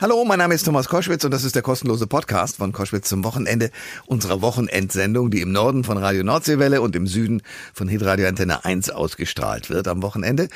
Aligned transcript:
Hallo, 0.00 0.24
mein 0.24 0.38
Name 0.38 0.54
ist 0.54 0.62
Thomas 0.62 0.88
Koschwitz 0.88 1.24
und 1.24 1.32
das 1.32 1.42
ist 1.42 1.56
der 1.56 1.62
kostenlose 1.62 2.06
Podcast 2.06 2.58
von 2.58 2.70
Koschwitz 2.70 3.08
zum 3.08 3.24
Wochenende 3.24 3.72
unserer 4.06 4.40
Wochenendsendung, 4.42 5.28
die 5.28 5.40
im 5.40 5.50
Norden 5.50 5.82
von 5.82 5.98
Radio 5.98 6.22
Nordseewelle 6.22 6.80
und 6.82 6.94
im 6.94 7.08
Süden 7.08 7.42
von 7.74 7.88
Hitradio 7.88 8.28
Antenne 8.28 8.64
1 8.64 8.90
ausgestrahlt 8.90 9.70
wird 9.70 9.88
am 9.88 10.00
Wochenende. 10.04 10.50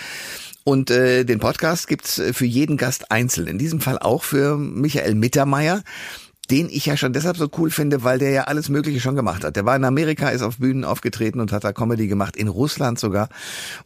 Und 0.62 0.92
äh, 0.92 1.24
den 1.24 1.40
Podcast 1.40 1.88
gibt's 1.88 2.20
äh, 2.20 2.32
für 2.32 2.46
jeden 2.46 2.76
Gast 2.76 3.10
einzeln. 3.10 3.48
In 3.48 3.58
diesem 3.58 3.80
Fall 3.80 3.98
auch 3.98 4.22
für 4.22 4.56
Michael 4.56 5.16
Mittermeier 5.16 5.82
den 6.52 6.68
ich 6.68 6.84
ja 6.84 6.98
schon 6.98 7.14
deshalb 7.14 7.38
so 7.38 7.48
cool 7.56 7.70
finde, 7.70 8.04
weil 8.04 8.18
der 8.18 8.30
ja 8.30 8.42
alles 8.44 8.68
Mögliche 8.68 9.00
schon 9.00 9.16
gemacht 9.16 9.42
hat. 9.42 9.56
Der 9.56 9.64
war 9.64 9.74
in 9.74 9.84
Amerika, 9.84 10.28
ist 10.28 10.42
auf 10.42 10.58
Bühnen 10.58 10.84
aufgetreten 10.84 11.40
und 11.40 11.50
hat 11.50 11.64
da 11.64 11.72
Comedy 11.72 12.08
gemacht, 12.08 12.36
in 12.36 12.46
Russland 12.46 12.98
sogar. 12.98 13.30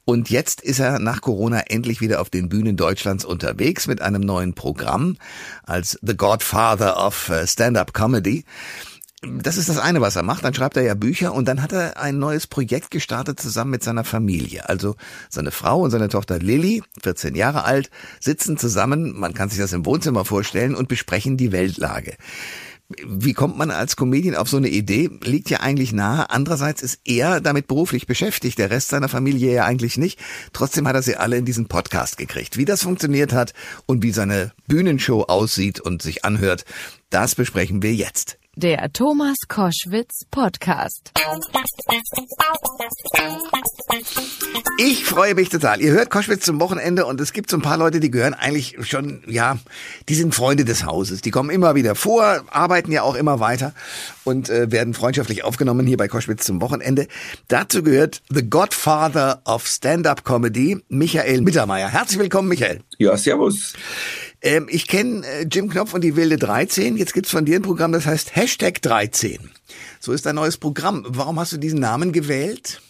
Und 0.05 0.31
jetzt 0.31 0.63
ist 0.63 0.81
er 0.81 0.99
nach 0.99 1.21
Corona 1.21 1.61
endlich 1.69 2.01
wieder 2.01 2.21
auf 2.21 2.29
den 2.29 2.49
Bühnen 2.49 2.77
Deutschlands 2.77 3.25
unterwegs 3.25 3.87
mit 3.87 4.03
einem 4.03 4.23
neuen 4.23 4.55
Programm 4.55 5.17
als 5.63 5.97
The 6.03 6.17
Godfather 6.17 7.07
of 7.07 7.29
äh, 7.29 7.47
Stand-up 7.47 7.95
Comedy 7.95 8.45
das 9.43 9.57
ist 9.57 9.69
das 9.69 9.79
eine, 9.79 10.01
was 10.01 10.17
er 10.17 10.23
macht. 10.23 10.45
Dann 10.45 10.55
schreibt 10.55 10.77
er 10.77 10.83
ja 10.83 10.95
Bücher 10.95 11.35
und 11.35 11.47
dann 11.47 11.63
hat 11.63 11.73
er 11.73 12.01
ein 12.01 12.19
neues 12.19 12.47
Projekt 12.47 12.91
gestartet 12.91 13.41
zusammen 13.41 13.71
mit 13.71 13.83
seiner 13.83 14.05
Familie. 14.05 14.69
Also 14.69 14.97
seine 15.29 15.51
Frau 15.51 15.81
und 15.81 15.91
seine 15.91 16.09
Tochter 16.09 16.39
Lilly, 16.39 16.83
14 17.03 17.35
Jahre 17.35 17.65
alt, 17.65 17.91
sitzen 18.21 18.59
zusammen, 18.59 19.19
man 19.19 19.35
kann 19.35 19.49
sich 19.49 19.59
das 19.59 19.73
im 19.73 19.87
Wohnzimmer 19.87 20.25
vorstellen, 20.25 20.75
und 20.75 20.89
besprechen 20.89 21.37
die 21.37 21.53
Weltlage. 21.53 22.17
Wie 23.05 23.33
kommt 23.33 23.59
man 23.59 23.73
als 23.73 23.97
Comedian 23.97 24.37
auf 24.37 24.49
so 24.49 24.59
eine 24.59 24.69
Idee? 24.69 25.11
Liegt 25.25 25.51
ja 25.51 25.59
eigentlich 25.59 25.93
nahe. 25.93 26.31
Andererseits 26.31 26.83
ist 26.83 27.01
er 27.05 27.41
damit 27.41 27.67
beruflich 27.67 28.07
beschäftigt, 28.07 28.59
der 28.59 28.71
Rest 28.71 28.89
seiner 28.89 29.09
Familie 29.09 29.53
ja 29.53 29.65
eigentlich 29.65 29.97
nicht. 29.97 30.21
Trotzdem 30.53 30.87
hat 30.87 30.95
er 30.95 31.03
sie 31.03 31.17
alle 31.17 31.37
in 31.37 31.45
diesen 31.45 31.67
Podcast 31.67 32.17
gekriegt. 32.17 32.57
Wie 32.57 32.65
das 32.65 32.85
funktioniert 32.85 33.33
hat 33.33 33.55
und 33.87 34.05
wie 34.05 34.13
seine 34.13 34.53
Bühnenshow 34.69 35.23
aussieht 35.23 35.81
und 35.81 36.01
sich 36.01 36.25
anhört, 36.25 36.65
das 37.11 37.35
besprechen 37.35 37.83
wir 37.83 37.93
jetzt. 37.93 38.39
Der 38.59 38.91
Thomas 38.91 39.37
Koschwitz 39.49 40.25
Podcast. 40.31 41.13
Ich 44.79 45.05
freue 45.05 45.35
mich 45.35 45.51
total. 45.51 45.83
Ihr 45.83 45.93
hört 45.93 46.09
Koschwitz 46.09 46.47
zum 46.47 46.59
Wochenende 46.59 47.05
und 47.05 47.21
es 47.21 47.35
gibt 47.35 47.51
so 47.51 47.59
ein 47.59 47.63
paar 47.63 47.77
Leute, 47.77 48.01
die 48.01 48.11
gehören 48.11 48.33
eigentlich 48.33 48.79
schon, 48.89 49.23
ja, 49.27 49.59
die 50.09 50.15
sind 50.15 50.35
Freunde 50.35 50.65
des 50.65 50.87
Hauses. 50.87 51.21
Die 51.21 51.31
kommen 51.31 51.51
immer 51.51 51.75
wieder 51.75 51.95
vor, 51.95 52.45
arbeiten 52.49 52.91
ja 52.93 53.03
auch 53.03 53.15
immer 53.15 53.41
weiter 53.41 53.75
und 54.25 54.49
äh, 54.49 54.73
werden 54.73 54.95
freundschaftlich 54.95 55.45
aufgenommen 55.45 55.87
hier 55.87 55.99
bei 55.99 56.09
Koschwitz 56.09 56.47
zum 56.47 56.63
Wochenende. 56.63 57.09
Dazu 57.49 57.83
gehört 57.83 58.23
The 58.31 58.49
Godfather 58.49 59.43
of 59.45 59.67
Stand-Up 59.67 60.25
Comedy, 60.25 60.83
Michael 60.89 61.43
Mittermeier. 61.43 61.91
Herzlich 61.91 62.19
willkommen, 62.21 62.49
Michael. 62.49 62.81
Ja, 62.97 63.19
servus. 63.19 63.75
Ähm, 64.47 64.69
ich 64.71 64.87
kenne 64.87 65.27
äh, 65.27 65.45
Jim 65.51 65.69
Knopf 65.69 65.93
und 65.93 66.05
die 66.05 66.15
wilde 66.15 66.37
13. 66.37 66.97
Jetzt 66.97 67.15
gibt's 67.15 67.33
von 67.33 67.45
dir 67.45 67.57
ein 67.57 67.63
Programm, 67.63 67.91
das 67.91 68.07
heißt 68.07 68.37
Hashtag 68.37 68.81
13. 68.81 69.51
So 69.99 70.13
ist 70.13 70.25
dein 70.25 70.37
neues 70.37 70.57
Programm. 70.57 71.05
Warum 71.09 71.41
hast 71.41 71.53
du 71.53 71.57
diesen 71.57 71.81
Namen 71.81 72.13
gewählt? 72.13 72.81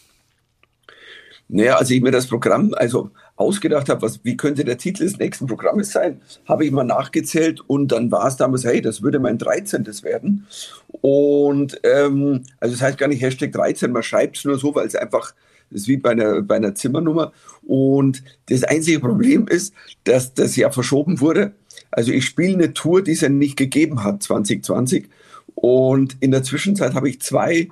Naja, 1.49 1.77
als 1.77 1.89
ich 1.89 2.03
mir 2.03 2.11
das 2.11 2.27
Programm 2.27 2.75
also 2.77 3.11
ausgedacht 3.37 3.89
habe, 3.89 4.07
wie 4.23 4.37
könnte 4.37 4.65
der 4.65 4.77
Titel 4.77 5.05
des 5.05 5.17
nächsten 5.17 5.47
Programmes 5.47 5.93
sein, 5.93 6.21
habe 6.47 6.67
ich 6.67 6.73
mal 6.73 6.84
nachgezählt 6.84 7.61
und 7.67 7.91
dann 7.91 8.11
war 8.11 8.27
es 8.27 8.37
damals, 8.37 8.65
hey, 8.65 8.83
das 8.83 9.01
würde 9.01 9.19
mein 9.19 9.39
13. 9.39 9.87
werden. 10.03 10.47
Und 10.89 11.81
ähm, 11.84 12.43
also 12.61 12.75
das 12.75 12.83
heißt 12.83 12.99
gar 12.99 13.09
nicht 13.09 13.23
Hashtag 13.23 13.53
13, 13.53 13.93
man 13.93 14.03
schreibt 14.03 14.37
es 14.37 14.45
nur 14.45 14.59
so, 14.59 14.75
weil 14.75 14.87
es 14.87 14.95
einfach 14.95 15.33
das 15.70 15.83
ist 15.83 15.89
wie 15.89 15.97
bei 15.97 16.11
einer, 16.11 16.42
bei 16.42 16.56
einer 16.56 16.75
Zimmernummer. 16.75 17.33
Und 17.67 18.22
das 18.48 18.64
einzige 18.64 19.00
Problem 19.00 19.48
ist, 19.48 19.75
dass 20.05 20.34
das 20.34 20.56
ja 20.56 20.70
verschoben 20.70 21.20
wurde. 21.20 21.53
Also 21.91 22.12
ich 22.12 22.25
spiele 22.25 22.55
eine 22.55 22.75
Tour, 22.75 23.03
die 23.03 23.12
es 23.12 23.20
ja 23.20 23.28
nicht 23.28 23.56
gegeben 23.56 24.05
hat 24.05 24.22
2020. 24.22 25.09
Und 25.55 26.17
in 26.20 26.31
der 26.31 26.42
Zwischenzeit 26.42 26.94
habe 26.94 27.09
ich 27.09 27.20
zwei 27.20 27.69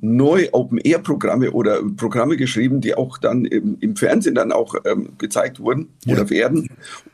neu 0.00 0.48
Open-Air-Programme 0.52 1.52
oder 1.52 1.82
Programme 1.96 2.36
geschrieben, 2.36 2.80
die 2.80 2.94
auch 2.94 3.18
dann 3.18 3.44
im, 3.44 3.76
im 3.80 3.96
Fernsehen 3.96 4.34
dann 4.34 4.52
auch 4.52 4.74
ähm, 4.84 5.10
gezeigt 5.18 5.60
wurden 5.60 5.88
ja. 6.04 6.14
oder 6.14 6.30
werden. 6.30 6.68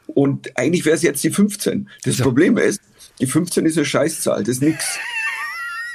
Und 0.07 0.57
eigentlich 0.57 0.85
wäre 0.85 0.97
es 0.97 1.03
jetzt 1.03 1.23
die 1.25 1.31
15. 1.31 1.89
Das 2.05 2.19
ja. 2.19 2.25
Problem 2.25 2.57
ist, 2.57 2.81
die 3.21 3.27
15 3.27 3.67
ist 3.67 3.77
eine 3.77 3.85
Scheißzahl, 3.85 4.41
das 4.41 4.57
ist 4.57 4.63
nichts. 4.63 4.99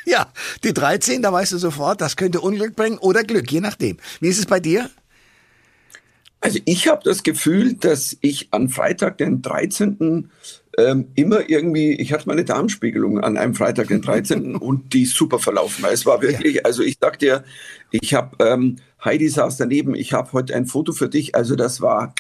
Ja, 0.05 0.31
die 0.63 0.73
13, 0.73 1.21
da 1.21 1.31
weißt 1.31 1.51
du 1.53 1.57
sofort, 1.57 2.01
das 2.01 2.15
könnte 2.15 2.41
Unglück 2.41 2.75
bringen 2.75 2.97
oder 2.97 3.23
Glück, 3.23 3.51
je 3.51 3.59
nachdem. 3.59 3.97
Wie 4.19 4.29
ist 4.29 4.39
es 4.39 4.45
bei 4.45 4.59
dir? 4.59 4.89
Also 6.41 6.59
ich 6.65 6.87
habe 6.87 7.01
das 7.03 7.21
Gefühl, 7.21 7.75
dass 7.75 8.17
ich 8.21 8.47
an 8.51 8.69
Freitag, 8.69 9.19
den 9.19 9.43
13. 9.43 10.29
Ähm, 10.77 11.07
immer 11.15 11.49
irgendwie, 11.49 11.93
ich 11.93 12.13
hatte 12.13 12.27
meine 12.27 12.43
Darmspiegelung 12.43 13.19
an 13.19 13.37
einem 13.37 13.53
Freitag, 13.53 13.89
den 13.89 14.01
13. 14.01 14.55
und 14.57 14.93
die 14.93 15.03
ist 15.03 15.15
super 15.15 15.37
verlaufen. 15.37 15.85
Es 15.91 16.05
war 16.05 16.21
wirklich, 16.21 16.55
ja. 16.55 16.61
also 16.63 16.81
ich 16.81 16.97
sag 16.99 17.19
dir, 17.19 17.43
ich 17.91 18.15
habe, 18.15 18.43
ähm, 18.43 18.77
Heidi 19.03 19.29
saß 19.29 19.57
daneben, 19.57 19.93
ich 19.93 20.13
habe 20.13 20.31
heute 20.33 20.55
ein 20.55 20.65
Foto 20.65 20.93
für 20.93 21.09
dich, 21.09 21.35
also 21.35 21.55
das 21.55 21.79
war 21.79 22.15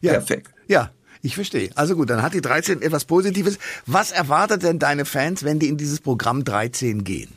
ja. 0.00 0.12
perfekt. 0.12 0.50
Ja, 0.68 0.92
ich 1.24 1.36
verstehe. 1.36 1.70
Also 1.74 1.96
gut, 1.96 2.10
dann 2.10 2.20
hat 2.22 2.34
die 2.34 2.42
13 2.42 2.82
etwas 2.82 3.06
Positives. 3.06 3.58
Was 3.86 4.12
erwartet 4.12 4.62
denn 4.62 4.78
deine 4.78 5.06
Fans, 5.06 5.42
wenn 5.42 5.58
die 5.58 5.68
in 5.68 5.78
dieses 5.78 6.00
Programm 6.00 6.44
13 6.44 7.02
gehen? 7.02 7.30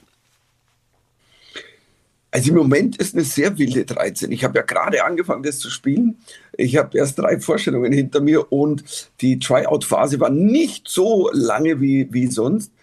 Also 2.32 2.50
im 2.50 2.58
Moment 2.58 2.98
ist 2.98 3.16
eine 3.16 3.24
sehr 3.24 3.58
wilde 3.58 3.86
13. 3.86 4.30
Ich 4.34 4.44
habe 4.44 4.60
ja 4.60 4.66
gerade 4.66 5.06
angefangen, 5.06 5.42
das 5.42 5.60
zu 5.60 5.70
spielen. 5.70 6.18
Ich 6.58 6.76
habe 6.76 6.98
erst 6.98 7.18
drei 7.18 7.40
Vorstellungen 7.40 7.94
hinter 7.94 8.20
mir 8.20 8.52
und 8.52 8.84
die 9.22 9.40
Tryout-Phase 9.40 10.20
war 10.20 10.32
nicht 10.32 10.90
so 10.90 11.30
lange 11.32 11.80
wie, 11.80 12.10
wie 12.12 12.28
sonst. 12.28 12.74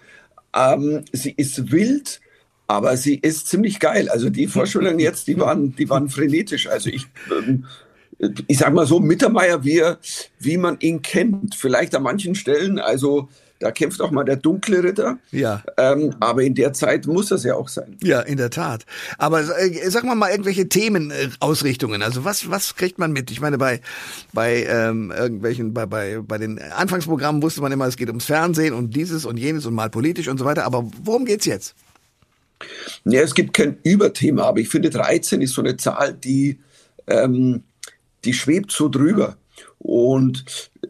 Ähm, 0.57 1.05
sie 1.13 1.35
ist 1.37 1.71
wild, 1.71 2.23
aber 2.67 2.97
sie 2.97 3.17
ist 3.17 3.49
ziemlich 3.49 3.79
geil. 3.79 4.09
Also 4.09 4.31
die 4.31 4.47
Vorstellungen 4.47 4.99
jetzt, 5.01 5.27
die 5.27 5.39
waren, 5.39 5.77
die 5.77 5.91
waren 5.91 6.09
frenetisch. 6.09 6.67
Also 6.67 6.89
ich 6.89 7.07
ähm, 7.31 7.67
ich 8.47 8.59
sag 8.59 8.73
mal 8.73 8.87
so, 8.87 9.01
Mittermeier, 9.01 9.65
wie, 9.65 9.83
wie 10.39 10.57
man 10.57 10.79
ihn 10.81 11.03
kennt. 11.03 11.55
Vielleicht 11.55 11.95
an 11.95 12.03
manchen 12.03 12.35
Stellen, 12.35 12.79
also 12.79 13.29
da 13.61 13.71
kämpft 13.71 14.01
auch 14.03 14.11
mal 14.11 14.25
der 14.25 14.37
dunkle 14.37 14.83
Ritter. 14.83 15.19
Ja. 15.31 15.63
Ähm, 15.79 16.15
aber 16.21 16.43
in 16.43 16.55
der 16.55 16.73
Zeit 16.73 17.07
muss 17.07 17.29
das 17.29 17.45
ja 17.45 17.55
auch 17.55 17.69
sein. 17.69 17.97
Ja, 18.03 18.21
in 18.21 18.37
der 18.37 18.51
Tat. 18.51 18.85
Aber 19.17 19.41
äh, 19.41 19.91
sag 19.91 20.05
mal 20.05 20.15
mal 20.15 20.31
irgendwelche 20.31 20.69
Themenausrichtungen. 20.69 22.03
Also 22.03 22.25
was 22.25 22.51
was 22.51 22.77
kriegt 22.77 22.99
man 22.99 23.13
mit? 23.13 23.31
Ich 23.31 23.41
meine 23.41 23.57
bei 23.57 23.81
bei 24.33 24.65
ähm, 24.65 25.13
irgendwelchen 25.17 25.73
bei 25.73 25.87
bei 25.87 26.19
bei 26.21 26.37
den 26.37 26.59
Anfangsprogrammen 26.61 27.43
wusste 27.43 27.63
man 27.63 27.73
immer, 27.73 27.87
es 27.87 27.97
geht 27.97 28.09
ums 28.09 28.27
Fernsehen 28.27 28.75
und 28.75 28.95
dieses 28.95 29.25
und 29.25 29.39
jenes 29.39 29.67
und 29.67 29.75
mal 29.75 29.89
politisch 29.89 30.29
und 30.29 30.39
so 30.39 30.45
weiter. 30.45 30.65
Aber 30.65 30.91
worum 31.03 31.25
geht's 31.25 31.47
jetzt? 31.47 31.75
Ja, 33.05 33.21
es 33.21 33.35
gibt 33.35 33.55
kein 33.55 33.79
Überthema, 33.83 34.43
aber 34.43 34.59
ich 34.59 34.69
finde 34.69 34.91
13 34.91 35.41
ist 35.41 35.55
so 35.55 35.63
eine 35.63 35.77
Zahl, 35.77 36.13
die 36.13 36.59
ähm, 37.07 37.63
die 38.25 38.35
schwebt 38.35 38.73
so 38.73 38.89
drüber. 38.89 39.37
Und, 39.79 40.45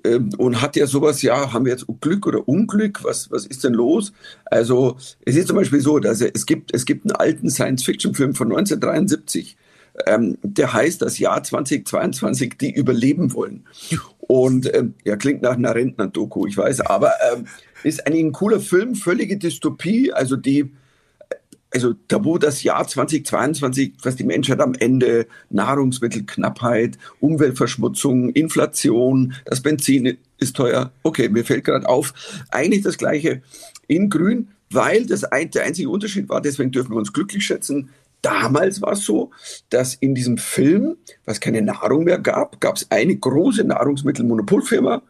ähm, 0.05 0.31
und 0.39 0.63
hat 0.63 0.77
ja 0.77 0.87
sowas, 0.87 1.21
ja, 1.23 1.53
haben 1.53 1.65
wir 1.65 1.73
jetzt 1.73 1.87
Glück 2.01 2.27
oder 2.27 2.49
Unglück? 2.49 3.03
Was, 3.05 3.31
was 3.31 3.47
ist 3.47 3.65
denn 3.65 3.75
los? 3.75 4.13
Also, 4.47 4.97
es 5.25 5.37
ist 5.37 5.49
zum 5.49 5.57
Beispiel 5.57 5.81
so, 5.81 5.99
dass 5.99 6.21
es 6.21 6.47
gibt, 6.47 6.73
es 6.75 6.87
gibt 6.87 7.05
einen 7.05 7.17
alten 7.17 7.51
Science-Fiction-Film 7.51 8.35
von 8.35 8.49
1973, 8.49 9.57
ähm, 10.07 10.39
der 10.43 10.73
heißt 10.73 11.03
das 11.03 11.19
Jahr 11.19 11.43
2022, 11.43 12.57
die 12.59 12.73
überleben 12.73 13.35
wollen. 13.35 13.65
Und 14.19 14.73
ähm, 14.75 14.95
ja, 15.05 15.17
klingt 15.17 15.43
nach 15.43 15.57
einer 15.57 15.75
Rentner-Doku, 15.75 16.47
ich 16.47 16.57
weiß, 16.57 16.83
aber 16.83 17.13
ähm, 17.33 17.47
ist 17.83 18.07
eigentlich 18.07 18.25
ein 18.25 18.33
cooler 18.33 18.61
Film, 18.61 18.95
völlige 18.95 19.37
Dystopie, 19.37 20.13
also 20.13 20.37
die 20.37 20.73
also 21.75 21.95
da 22.09 22.25
wo 22.25 22.39
das 22.39 22.63
Jahr 22.63 22.87
2022, 22.87 23.95
was 24.03 24.17
die 24.17 24.25
Menschheit 24.25 24.61
am 24.61 24.75
Ende, 24.75 25.27
Nahrungsmittelknappheit, 25.51 26.99
Umweltverschmutzung, 27.21 28.31
Inflation, 28.31 29.35
das 29.45 29.61
Benzin 29.61 30.17
ist 30.39 30.57
teuer. 30.57 30.93
Okay, 31.03 31.29
mir 31.29 31.45
fällt 31.45 31.65
gerade 31.65 31.89
auf, 31.89 32.15
eigentlich 32.51 32.83
das 32.83 32.97
gleiche 32.97 33.43
in 33.89 34.09
grün, 34.09 34.49
weil 34.71 35.05
das 35.07 35.25
ein, 35.25 35.51
der 35.51 35.65
einzige 35.65 35.91
Unterschied 35.91 36.29
war, 36.29 36.41
deswegen 36.41 36.71
dürfen 36.71 36.93
wir 36.93 36.99
uns 36.99 37.13
glücklich 37.13 37.45
schätzen, 37.45 37.91
Damals 38.25 38.81
war 38.81 38.93
es 38.93 39.05
so, 39.05 39.33
dass 39.69 39.95
in 39.97 40.15
diesem 40.15 40.39
Film, 40.39 40.97
was 41.27 41.41
keine 41.41 41.61
Nahrung 41.61 42.05
mehr 42.05 42.19
gab, 42.19 42.59
gab 42.59 42.77
es 42.77 42.91
eine 42.91 43.15
große 43.15 43.65
Nahrungsmittelmonopolfirma, 43.65 45.03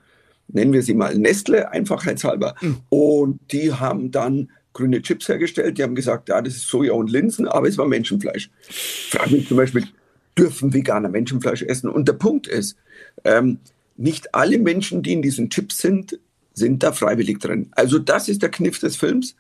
nennen 0.49 0.72
wir 0.72 0.82
sie 0.82 0.94
mal 0.94 1.17
Nestle, 1.17 1.70
einfachheitshalber, 1.70 2.56
mhm. 2.60 2.78
und 2.88 3.40
die 3.52 3.72
haben 3.72 4.10
dann 4.10 4.49
grüne 4.74 5.00
Chips 5.00 5.28
hergestellt. 5.28 5.78
Die 5.78 5.82
haben 5.82 5.94
gesagt, 5.94 6.28
ja, 6.28 6.42
das 6.42 6.56
ist 6.56 6.68
Soja 6.68 6.92
und 6.92 7.10
Linsen, 7.10 7.48
aber 7.48 7.68
es 7.68 7.78
war 7.78 7.86
Menschenfleisch. 7.86 8.50
Frag 9.08 9.30
mich 9.30 9.48
zum 9.48 9.56
Beispiel, 9.56 9.86
dürfen 10.36 10.74
Veganer 10.74 11.08
Menschenfleisch 11.08 11.62
essen? 11.62 11.88
Und 11.88 12.06
der 12.06 12.14
Punkt 12.14 12.46
ist, 12.46 12.76
ähm, 13.24 13.58
nicht 13.96 14.34
alle 14.34 14.58
Menschen, 14.58 15.02
die 15.02 15.12
in 15.12 15.22
diesen 15.22 15.48
Chips 15.48 15.78
sind, 15.78 16.18
sind 16.52 16.82
da 16.82 16.92
freiwillig 16.92 17.38
drin. 17.38 17.70
Also 17.72 17.98
das 17.98 18.28
ist 18.28 18.42
der 18.42 18.50
Kniff 18.50 18.78
des 18.78 18.96
Films. 18.96 19.36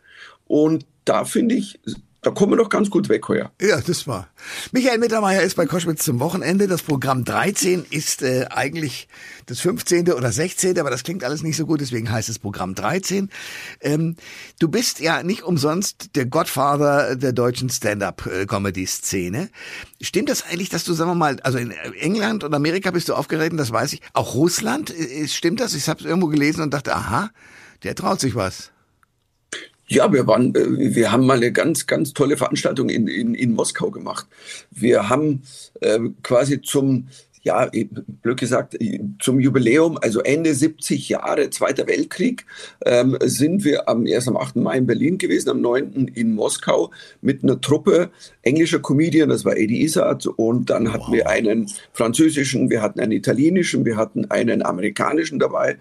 Und 0.46 0.86
da 1.04 1.24
finde 1.24 1.56
ich, 1.56 1.80
da 2.24 2.30
kommen 2.30 2.52
wir 2.52 2.56
doch 2.56 2.70
ganz 2.70 2.90
gut 2.90 3.08
weg 3.08 3.28
heuer. 3.28 3.52
Ja, 3.60 3.80
das 3.80 4.06
war. 4.06 4.28
Michael 4.72 4.98
Mittermeier 4.98 5.42
ist 5.42 5.56
bei 5.56 5.66
Koschwitz 5.66 6.04
zum 6.04 6.20
Wochenende. 6.20 6.66
Das 6.66 6.82
Programm 6.82 7.24
13 7.24 7.84
ist 7.90 8.22
äh, 8.22 8.46
eigentlich 8.50 9.08
das 9.46 9.60
15. 9.60 10.10
oder 10.12 10.32
16., 10.32 10.78
aber 10.78 10.90
das 10.90 11.02
klingt 11.02 11.22
alles 11.22 11.42
nicht 11.42 11.56
so 11.56 11.66
gut, 11.66 11.82
deswegen 11.82 12.10
heißt 12.10 12.30
es 12.30 12.38
Programm 12.38 12.74
13. 12.74 13.28
Ähm, 13.80 14.16
du 14.58 14.68
bist 14.68 15.00
ja 15.00 15.22
nicht 15.22 15.42
umsonst 15.42 16.16
der 16.16 16.24
Godfather 16.24 17.14
der 17.16 17.32
deutschen 17.32 17.68
Stand-up-Comedy-Szene. 17.68 19.50
Stimmt 20.00 20.30
das 20.30 20.44
eigentlich, 20.46 20.70
dass 20.70 20.84
du, 20.84 20.94
sagen 20.94 21.10
wir 21.10 21.14
mal, 21.14 21.38
also 21.40 21.58
in 21.58 21.70
England 21.70 22.42
und 22.42 22.54
Amerika 22.54 22.90
bist 22.90 23.10
du 23.10 23.14
aufgeregt, 23.14 23.54
das 23.58 23.70
weiß 23.70 23.92
ich. 23.92 24.00
Auch 24.14 24.34
Russland, 24.34 24.90
äh, 24.98 25.28
stimmt 25.28 25.60
das? 25.60 25.74
Ich 25.74 25.88
habe 25.88 26.00
es 26.00 26.06
irgendwo 26.06 26.28
gelesen 26.28 26.62
und 26.62 26.72
dachte, 26.72 26.96
aha, 26.96 27.30
der 27.82 27.94
traut 27.94 28.20
sich 28.20 28.34
was. 28.34 28.70
Ja, 29.86 30.12
wir 30.12 30.26
waren, 30.26 30.54
äh, 30.54 30.94
wir 30.94 31.12
haben 31.12 31.26
mal 31.26 31.36
eine 31.36 31.52
ganz, 31.52 31.86
ganz 31.86 32.12
tolle 32.12 32.36
Veranstaltung 32.36 32.88
in, 32.88 33.06
in, 33.06 33.34
in 33.34 33.52
Moskau 33.52 33.90
gemacht. 33.90 34.26
Wir 34.70 35.08
haben 35.08 35.42
äh, 35.80 36.00
quasi 36.22 36.60
zum, 36.62 37.08
ja, 37.44 37.70
blöd 38.22 38.40
gesagt, 38.40 38.76
zum 39.20 39.38
Jubiläum, 39.38 39.98
also 40.00 40.20
Ende 40.20 40.54
70 40.54 41.10
Jahre 41.10 41.50
Zweiter 41.50 41.86
Weltkrieg, 41.86 42.46
ähm, 42.86 43.18
sind 43.22 43.64
wir 43.64 43.88
am, 43.88 44.06
erst 44.06 44.28
am 44.28 44.36
8. 44.36 44.56
Mai 44.56 44.78
in 44.78 44.86
Berlin 44.86 45.18
gewesen, 45.18 45.50
am 45.50 45.60
9. 45.60 46.10
in 46.14 46.34
Moskau 46.34 46.90
mit 47.20 47.42
einer 47.42 47.60
Truppe 47.60 48.10
englischer 48.42 48.80
Comedian, 48.80 49.28
das 49.28 49.44
war 49.44 49.56
Eddie 49.56 49.82
Izzard, 49.82 50.26
und 50.26 50.70
dann 50.70 50.92
hatten 50.92 51.08
wow. 51.08 51.12
wir 51.12 51.28
einen 51.28 51.70
französischen, 51.92 52.70
wir 52.70 52.80
hatten 52.80 52.98
einen 52.98 53.12
italienischen, 53.12 53.84
wir 53.84 53.96
hatten 53.96 54.30
einen 54.30 54.64
amerikanischen 54.64 55.38
dabei 55.38 55.76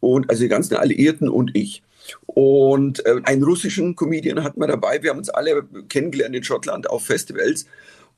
und 0.00 0.30
also 0.30 0.42
die 0.42 0.48
ganzen 0.48 0.76
Alliierten 0.76 1.28
und 1.28 1.54
ich. 1.54 1.82
Und 2.26 3.04
äh, 3.04 3.20
einen 3.24 3.44
russischen 3.44 3.94
Comedian 3.96 4.42
hatten 4.42 4.60
wir 4.60 4.66
dabei. 4.66 5.02
Wir 5.02 5.10
haben 5.10 5.18
uns 5.18 5.30
alle 5.30 5.64
kennengelernt 5.88 6.34
in 6.34 6.42
Schottland 6.42 6.88
auf 6.88 7.04
Festivals. 7.04 7.66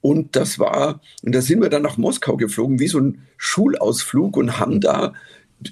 Und 0.05 0.37
das 0.37 0.59
war, 0.59 1.01
und 1.23 1.35
da 1.35 1.41
sind 1.41 1.63
wir 1.63 1.71
dann 1.71 1.81
nach 1.81 1.97
Moskau 1.97 2.37
geflogen, 2.37 2.79
wie 2.79 2.89
so 2.89 3.01
ein 3.01 3.23
Schulausflug 3.39 4.37
und 4.37 4.61
haben 4.61 4.83
da 4.83 5.15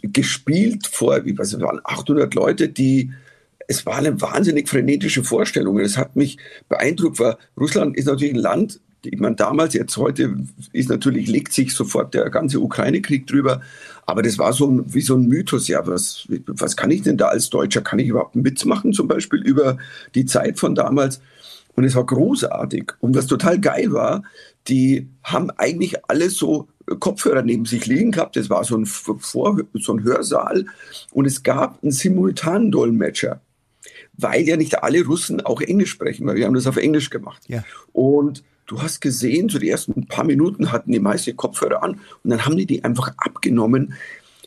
gespielt 0.01 0.87
vor, 0.87 1.27
wie 1.27 1.37
was, 1.37 1.53
es 1.53 1.61
waren 1.61 1.83
800 1.85 2.33
Leute, 2.33 2.71
die, 2.71 3.13
es 3.69 3.85
war 3.85 3.97
eine 3.97 4.23
wahnsinnig 4.23 4.71
frenetische 4.71 5.23
Vorstellung. 5.23 5.79
Es 5.81 5.99
hat 5.99 6.17
mich 6.17 6.39
beeindruckt, 6.71 7.19
weil 7.19 7.37
Russland 7.61 7.95
ist 7.95 8.07
natürlich 8.07 8.33
ein 8.33 8.41
Land, 8.41 8.81
ich 9.05 9.21
meine, 9.21 9.37
damals, 9.37 9.75
jetzt 9.75 9.99
heute 9.99 10.35
ist 10.73 10.89
natürlich, 10.89 11.29
legt 11.29 11.53
sich 11.53 11.75
sofort 11.75 12.15
der 12.15 12.31
ganze 12.31 12.61
Ukraine-Krieg 12.61 13.27
drüber. 13.27 13.61
Aber 14.07 14.23
das 14.23 14.39
war 14.39 14.55
so 14.55 14.67
ein, 14.67 14.95
wie 14.95 15.03
so 15.03 15.15
ein 15.15 15.27
Mythos. 15.27 15.69
Ja, 15.69 15.87
was, 15.87 16.27
was 16.47 16.77
kann 16.77 16.91
ich 16.91 17.03
denn 17.03 17.19
da 17.19 17.27
als 17.27 17.51
Deutscher? 17.51 17.83
Kann 17.83 17.99
ich 17.99 18.09
überhaupt 18.09 18.35
einen 18.35 18.47
Witz 18.47 18.65
machen, 18.65 18.95
zum 18.95 19.09
Beispiel 19.09 19.43
über 19.43 19.77
die 20.15 20.25
Zeit 20.25 20.59
von 20.59 20.75
damals? 20.75 21.21
Und 21.75 21.85
es 21.85 21.95
war 21.95 22.05
großartig. 22.05 22.93
Und 23.01 23.17
was 23.17 23.27
total 23.27 23.59
geil 23.59 23.93
war, 23.93 24.23
die 24.69 25.09
haben 25.23 25.51
eigentlich 25.51 26.05
alle 26.09 26.31
so 26.31 26.69
Kopfhörer 27.01 27.43
neben 27.43 27.65
sich 27.65 27.87
liegen 27.87 28.13
gehabt. 28.13 28.37
Das 28.37 28.51
war 28.51 28.65
so 28.65 28.77
ein, 28.77 28.87
Vor 28.87 29.59
so 29.75 29.95
ein 29.95 30.05
Hörsaal. 30.05 30.67
Und 31.13 31.27
es 31.27 31.43
gab 31.43 31.83
einen 31.83 31.93
Simultandolmetscher 31.93 33.41
weil 34.17 34.43
ja 34.43 34.57
nicht 34.57 34.83
alle 34.83 35.05
Russen 35.05 35.41
auch 35.41 35.61
Englisch 35.61 35.91
sprechen, 35.91 36.27
weil 36.27 36.37
wir 36.37 36.47
haben 36.47 36.55
das 36.55 36.67
auf 36.67 36.77
Englisch 36.77 37.11
gemacht. 37.11 37.43
Ja. 37.49 37.65
Und 37.93 38.45
du 38.67 38.83
hast 38.83 39.01
gesehen, 39.01 39.49
so 39.49 39.59
die 39.59 39.71
ersten 39.71 40.07
paar 40.07 40.25
Minuten 40.25 40.73
hatten 40.73 40.93
die 40.93 41.01
meiste 41.01 41.35
Kopfhörer 41.35 41.83
an 41.83 42.01
und 42.23 42.31
dann 42.31 42.45
haben 42.45 42.57
die 42.57 42.67
die 42.67 42.85
einfach 42.85 43.13
abgenommen, 43.17 43.95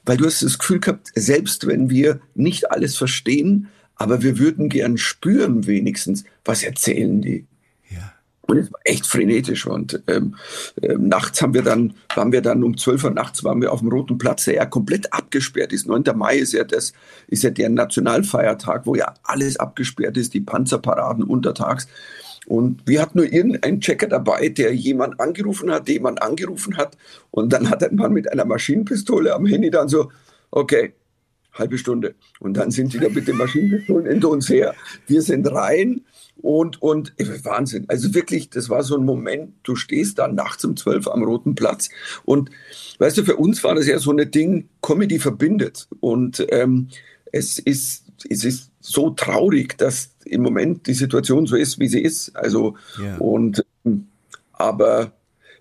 weil 0.05 0.17
du 0.17 0.25
hast 0.25 0.43
das 0.43 0.59
Gefühl 0.59 0.79
gehabt, 0.79 1.11
selbst 1.15 1.67
wenn 1.67 1.89
wir 1.89 2.19
nicht 2.35 2.71
alles 2.71 2.95
verstehen, 2.95 3.69
aber 3.95 4.21
wir 4.21 4.37
würden 4.39 4.69
gern 4.69 4.97
spüren 4.97 5.67
wenigstens, 5.67 6.23
was 6.43 6.63
erzählen 6.63 7.21
die. 7.21 7.45
Ja. 7.89 8.13
Und 8.41 8.57
es 8.57 8.71
war 8.71 8.79
echt 8.83 9.07
frenetisch. 9.07 9.65
Und 9.65 10.01
ähm, 10.07 10.35
äh, 10.81 10.95
nachts 10.95 11.41
haben 11.41 11.53
wir 11.53 11.63
dann, 11.63 11.93
waren 12.13 12.31
wir 12.31 12.41
dann 12.41 12.63
um 12.63 12.77
12 12.77 13.05
Uhr 13.05 13.11
nachts 13.11 13.43
waren 13.43 13.61
wir 13.61 13.71
auf 13.71 13.79
dem 13.79 13.89
Roten 13.89 14.17
Platz, 14.17 14.45
der 14.45 14.55
ja 14.55 14.65
komplett 14.65 15.13
abgesperrt 15.13 15.73
ist. 15.73 15.87
9. 15.87 16.03
Mai 16.15 16.37
ist 16.37 16.53
ja 16.53 16.63
das, 16.63 16.93
ist 17.27 17.43
ja 17.43 17.49
der 17.49 17.69
Nationalfeiertag, 17.69 18.85
wo 18.85 18.95
ja 18.95 19.13
alles 19.23 19.57
abgesperrt 19.57 20.17
ist, 20.17 20.33
die 20.33 20.41
Panzerparaden 20.41 21.23
untertags. 21.23 21.87
Und 22.47 22.85
wir 22.85 23.01
hatten 23.01 23.17
nur 23.17 23.31
irgendeinen 23.31 23.81
Checker 23.81 24.07
dabei, 24.07 24.49
der 24.49 24.75
jemand 24.75 25.19
angerufen 25.19 25.71
hat, 25.71 25.89
jemand 25.89 26.21
angerufen 26.21 26.77
hat. 26.77 26.95
Und 27.31 27.51
dann 27.53 27.69
hat 27.69 27.83
ein 27.83 27.95
Mann 27.95 28.13
mit 28.13 28.31
einer 28.31 28.45
Maschinenpistole 28.45 29.33
am 29.33 29.47
Handy 29.47 29.71
dann 29.71 29.89
so, 29.89 30.11
okay, 30.51 30.93
halbe 31.55 31.77
Stunde. 31.77 32.15
Und 32.39 32.55
dann 32.55 32.69
sind 32.69 32.93
die 32.93 32.99
da 32.99 33.09
mit 33.09 33.27
den 33.27 33.37
Maschinenpistolen 33.37 34.05
hinter 34.05 34.29
uns 34.29 34.49
her. 34.49 34.75
Wir 35.07 35.21
sind 35.21 35.51
rein 35.51 36.01
und, 36.37 36.81
und 36.81 37.13
Wahnsinn. 37.43 37.85
Also 37.87 38.13
wirklich, 38.13 38.49
das 38.49 38.69
war 38.69 38.83
so 38.83 38.97
ein 38.97 39.05
Moment, 39.05 39.53
du 39.63 39.75
stehst 39.75 40.19
da 40.19 40.27
nachts 40.27 40.63
um 40.65 40.77
zwölf 40.77 41.07
am 41.07 41.23
Roten 41.23 41.55
Platz. 41.55 41.89
Und 42.23 42.51
weißt 42.99 43.17
du, 43.17 43.23
für 43.23 43.37
uns 43.37 43.63
war 43.63 43.73
das 43.73 43.87
ja 43.87 43.97
so 43.99 44.11
ein 44.11 44.29
Ding, 44.29 44.69
Comedy 44.81 45.17
verbindet. 45.17 45.87
Und 46.01 46.45
ähm, 46.49 46.89
es 47.31 47.57
ist 47.57 48.05
es 48.29 48.43
ist 48.43 48.71
so 48.79 49.09
traurig, 49.09 49.77
dass 49.77 50.11
im 50.23 50.41
Moment 50.41 50.87
die 50.87 50.93
Situation 50.93 51.47
so 51.47 51.55
ist, 51.55 51.79
wie 51.79 51.87
sie 51.87 52.01
ist. 52.01 52.35
Also 52.35 52.75
ja. 53.01 53.17
und 53.17 53.65
aber 54.53 55.11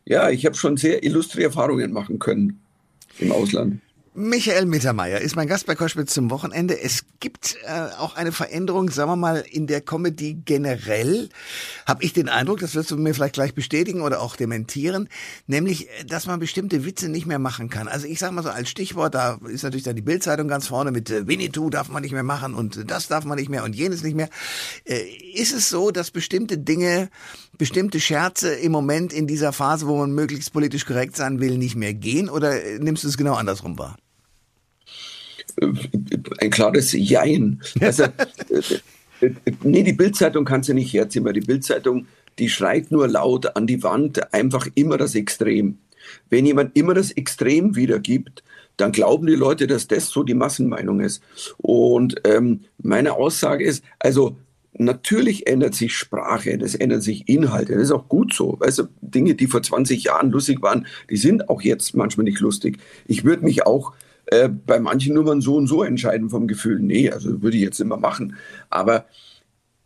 ja, 0.05 0.31
ich 0.31 0.47
habe 0.47 0.57
schon 0.57 0.77
sehr 0.77 1.03
illustre 1.03 1.43
Erfahrungen 1.43 1.93
machen 1.93 2.19
können 2.19 2.61
im 3.19 3.33
Ausland. 3.33 3.81
Michael 4.17 4.67
Mittermeier 4.67 5.21
ist 5.21 5.35
mein 5.35 5.49
Gast 5.49 5.67
bei 5.67 5.75
Koschwitz 5.75 6.15
zum 6.15 6.31
Wochenende. 6.31 6.81
Es 6.81 7.05
gibt 7.19 7.57
äh, 7.65 7.99
auch 7.99 8.15
eine 8.15 8.31
Veränderung, 8.31 8.89
sagen 8.89 9.11
wir 9.11 9.17
mal, 9.17 9.45
in 9.51 9.67
der 9.67 9.81
Comedy 9.81 10.35
generell. 10.45 11.31
Habe 11.85 12.05
ich 12.05 12.13
den 12.13 12.29
Eindruck, 12.29 12.61
das 12.61 12.77
wirst 12.77 12.93
du 12.93 12.97
mir 12.97 13.13
vielleicht 13.13 13.35
gleich 13.35 13.55
bestätigen 13.55 14.03
oder 14.03 14.21
auch 14.21 14.37
dementieren, 14.37 15.09
nämlich, 15.49 15.89
äh, 15.89 16.05
dass 16.05 16.27
man 16.27 16.39
bestimmte 16.39 16.85
Witze 16.85 17.09
nicht 17.09 17.27
mehr 17.27 17.41
machen 17.41 17.71
kann. 17.71 17.89
Also 17.89 18.07
ich 18.07 18.21
sage 18.21 18.33
mal 18.33 18.45
so 18.45 18.51
als 18.51 18.71
Stichwort, 18.71 19.17
da 19.17 19.41
ist 19.49 19.65
natürlich 19.65 19.83
dann 19.83 19.97
die 19.97 20.03
Bildzeitung 20.03 20.47
ganz 20.47 20.69
vorne 20.69 20.93
mit 20.93 21.11
äh, 21.11 21.27
Winnetou 21.27 21.69
darf 21.69 21.89
man 21.89 22.03
nicht 22.03 22.13
mehr 22.13 22.23
machen 22.23 22.55
und 22.55 22.89
das 22.89 23.09
darf 23.09 23.25
man 23.25 23.37
nicht 23.37 23.51
mehr 23.51 23.65
und 23.65 23.75
jenes 23.75 24.05
nicht 24.05 24.15
mehr. 24.15 24.29
Äh, 24.85 25.03
ist 25.35 25.53
es 25.53 25.69
so, 25.69 25.91
dass 25.91 26.13
bestimmte 26.13 26.57
Dinge, 26.57 27.11
bestimmte 27.59 27.99
Scherze 27.99 28.55
im 28.55 28.71
Moment 28.71 29.13
in 29.13 29.27
dieser 29.27 29.53
Phase, 29.53 29.89
wo 29.89 29.99
man 29.99 30.13
möglichst 30.13 30.53
politisch 30.53 30.87
korrekt 30.87 31.17
sein 31.17 31.41
will, 31.41 31.59
nicht 31.59 31.75
mehr 31.75 31.95
gehen 31.95 32.31
oder 32.31 32.63
äh, 32.63 32.79
nimmst 32.79 33.03
du 33.03 33.09
es 33.09 33.17
genau 33.17 33.35
andersrum 33.35 33.77
wahr? 33.77 33.97
Ein 35.61 36.51
klares 36.51 36.93
Jein. 36.93 37.61
Also, 37.81 38.05
äh, 38.05 39.31
nee, 39.63 39.83
die 39.83 39.93
Bildzeitung 39.93 40.45
kann 40.45 40.63
sie 40.63 40.75
nicht 40.75 40.93
herziehen, 40.93 41.25
weil 41.25 41.33
die 41.33 41.41
Bildzeitung, 41.41 42.07
die 42.39 42.49
schreit 42.49 42.91
nur 42.91 43.09
laut 43.09 43.57
an 43.57 43.67
die 43.67 43.83
Wand, 43.83 44.33
einfach 44.33 44.67
immer 44.75 44.97
das 44.97 45.15
Extrem. 45.15 45.79
Wenn 46.29 46.47
jemand 46.47 46.77
immer 46.77 46.95
das 46.95 47.13
Extrem 47.13 47.77
wiedergibt, 47.77 48.43
dann 48.77 48.93
glauben 48.93 49.27
die 49.27 49.35
Leute, 49.35 49.67
dass 49.67 49.87
das 49.87 50.09
so 50.09 50.23
die 50.23 50.35
Massenmeinung 50.35 51.01
ist. 51.01 51.23
Und 51.59 52.21
ähm, 52.25 52.65
meine 52.83 53.15
Aussage 53.15 53.65
ist, 53.65 53.85
also 54.01 54.37
natürlich 54.77 55.47
ändert 55.47 55.75
sich 55.75 55.95
Sprache, 55.95 56.59
das 56.59 56.75
ändern 56.75 57.01
sich 57.01 57.29
Inhalte, 57.29 57.75
das 57.75 57.85
ist 57.85 57.93
auch 57.93 58.09
gut 58.09 58.35
so. 58.35 58.59
Also 58.61 58.89
Dinge, 59.01 59.35
die 59.35 59.47
vor 59.47 59.63
20 59.63 60.05
Jahren 60.05 60.31
lustig 60.31 60.61
waren, 60.63 60.87
die 61.09 61.17
sind 61.17 61.49
auch 61.49 61.63
jetzt 61.63 61.95
manchmal 61.95 62.25
nicht 62.25 62.41
lustig. 62.41 62.79
Ich 63.07 63.25
würde 63.25 63.45
mich 63.45 63.67
auch 63.67 63.93
äh, 64.27 64.49
bei 64.49 64.81
manchen 64.81 65.15
Nummern 65.15 65.41
so 65.41 65.57
und 65.57 65.67
so 65.67 65.83
entscheiden 65.83 66.31
vom 66.31 66.47
Gefühl. 66.47 66.81
Nee, 66.81 67.11
also 67.11 67.43
würde 67.43 67.57
ich 67.57 67.63
jetzt 67.63 67.81
immer 67.81 67.97
machen. 67.97 68.37
Aber 68.71 69.07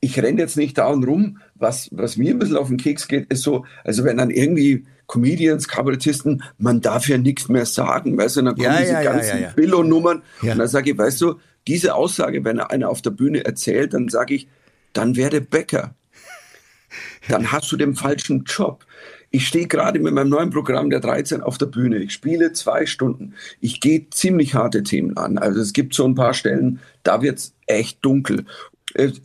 ich 0.01 0.21
renne 0.21 0.41
jetzt 0.41 0.57
nicht 0.57 0.79
da 0.79 0.89
und 0.89 1.05
rum. 1.05 1.39
Was, 1.55 1.89
was 1.93 2.17
mir 2.17 2.35
ein 2.35 2.39
bisschen 2.39 2.57
auf 2.57 2.69
den 2.69 2.77
Keks 2.77 3.09
geht, 3.09 3.31
ist 3.33 3.43
so, 3.43 3.65
also 3.85 4.05
wenn 4.05 4.19
dann 4.19 4.31
irgendwie 4.31 4.85
Comedians, 5.07 5.67
Kabarettisten, 5.67 6.43
man 6.59 6.81
darf 6.81 7.09
ja 7.09 7.19
nichts 7.19 7.49
mehr 7.49 7.67
sagen, 7.67 8.17
weißt 8.17 8.37
du, 8.37 8.43
dann 8.43 8.55
kommen 8.55 8.67
ja, 8.67 8.81
diese 8.81 8.93
ja, 8.93 9.03
ganzen 9.03 9.39
ja, 9.39 9.43
ja, 9.49 9.53
Billo-Nummern 9.57 10.23
und 10.43 10.59
dann 10.59 10.69
sage 10.69 10.91
ich, 10.93 10.99
weißt 10.99 11.21
du, 11.23 11.37
diese 11.67 11.95
Aussage, 11.95 12.45
wenn 12.45 12.61
einer 12.61 12.89
auf 12.89 13.03
der 13.03 13.11
Bühne 13.11 13.45
erzählt, 13.45 13.95
dann 13.95 14.09
sage 14.09 14.35
ich, 14.35 14.49
dann 14.93 15.17
werde 15.17 15.41
Bäcker. 15.41 15.95
Dann 17.29 17.53
hast 17.53 17.71
du 17.71 17.77
den 17.77 17.95
falschen 17.95 18.45
Job. 18.45 18.87
Ich 19.31 19.47
stehe 19.47 19.67
gerade 19.67 19.99
mit 19.99 20.15
meinem 20.15 20.31
neuen 20.31 20.51
Programm 20.51 20.91
der 20.91 21.01
13 21.01 21.43
auf 21.43 21.59
der 21.59 21.67
Bühne. 21.67 21.99
Ich 21.99 22.13
spiele 22.13 22.53
zwei 22.53 22.87
Stunden. 22.87 23.35
Ich 23.61 23.81
gehe 23.81 24.09
ziemlich 24.11 24.55
harte 24.55 24.83
Themen 24.83 25.17
an. 25.17 25.39
Also 25.39 25.61
es 25.61 25.73
gibt 25.73 25.95
so 25.95 26.07
ein 26.07 26.15
paar 26.15 26.35
Stellen, 26.35 26.81
da 27.03 27.21
wird 27.21 27.39
es 27.39 27.55
echt 27.67 28.05
dunkel. 28.05 28.47
Es, 28.95 29.21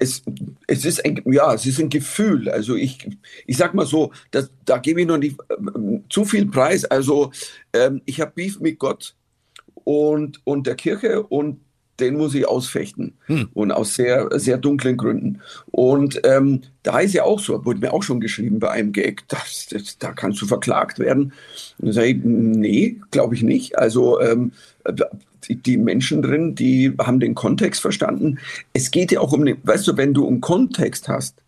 es, 0.68 0.86
ist 0.86 1.06
ein, 1.06 1.22
ja, 1.26 1.54
es 1.54 1.66
ist 1.66 1.80
ein 1.80 1.90
Gefühl. 1.90 2.50
Also 2.50 2.76
ich, 2.76 3.10
ich 3.48 3.56
sag 3.56 3.74
mal 3.74 3.86
so, 3.86 4.12
das, 4.32 4.52
da 4.66 4.78
gebe 4.78 5.02
ich 5.02 5.08
noch 5.08 5.18
nicht 5.18 5.40
äh, 5.50 6.00
zu 6.10 6.26
viel 6.26 6.48
Preis. 6.48 6.84
Also 6.84 7.32
ähm, 7.72 8.02
ich 8.06 8.20
habe 8.20 8.34
Beef 8.36 8.60
mit 8.60 8.80
Gott 8.80 9.16
und, 9.86 10.42
und 10.44 10.68
der 10.68 10.76
Kirche 10.76 11.24
und 11.24 11.62
den 12.04 12.18
muss 12.18 12.36
ich 12.36 12.48
ausfechten. 12.48 13.14
Hm. 13.26 13.50
Und 13.54 13.72
aus 13.72 13.96
sehr, 13.96 14.30
sehr 14.40 14.58
dunklen 14.58 14.98
Gründen. 14.98 15.42
Und 15.66 16.22
ähm, 16.24 16.62
da 16.84 17.00
ist 17.00 17.14
ja 17.14 17.24
auch 17.24 17.40
so, 17.40 17.66
wurde 17.66 17.80
mir 17.80 17.94
auch 17.94 18.04
schon 18.04 18.20
geschrieben 18.20 18.60
bei 18.60 18.70
einem 18.70 18.92
Gag, 18.92 19.28
das, 19.30 19.68
das, 19.70 19.98
da 19.98 20.12
kannst 20.12 20.42
du 20.42 20.46
verklagt 20.46 21.00
werden. 21.00 21.34
Und 21.78 21.88
dann 21.88 21.94
sage 21.94 22.08
ich, 22.10 22.18
nee, 22.24 23.00
glaube 23.12 23.36
ich 23.36 23.44
nicht. 23.44 23.78
Also 23.78 24.20
ähm, 24.22 24.52
die, 25.48 25.56
die, 25.56 25.78
Menschen 25.78 26.22
drin, 26.22 26.56
die 26.56 26.94
haben 27.00 27.20
den 27.20 27.36
Kontext 27.36 27.82
verstanden. 27.82 28.40
Es 28.74 28.92
geht 28.92 29.12
ja 29.12 29.20
auch 29.20 29.32
um, 29.34 29.46
den, 29.46 29.58
weißt 29.64 29.88
du, 29.88 29.98
wenn 29.98 30.14
du 30.14 30.28
einen 30.28 30.42
Kontext 30.42 31.08
hast, 31.08 31.44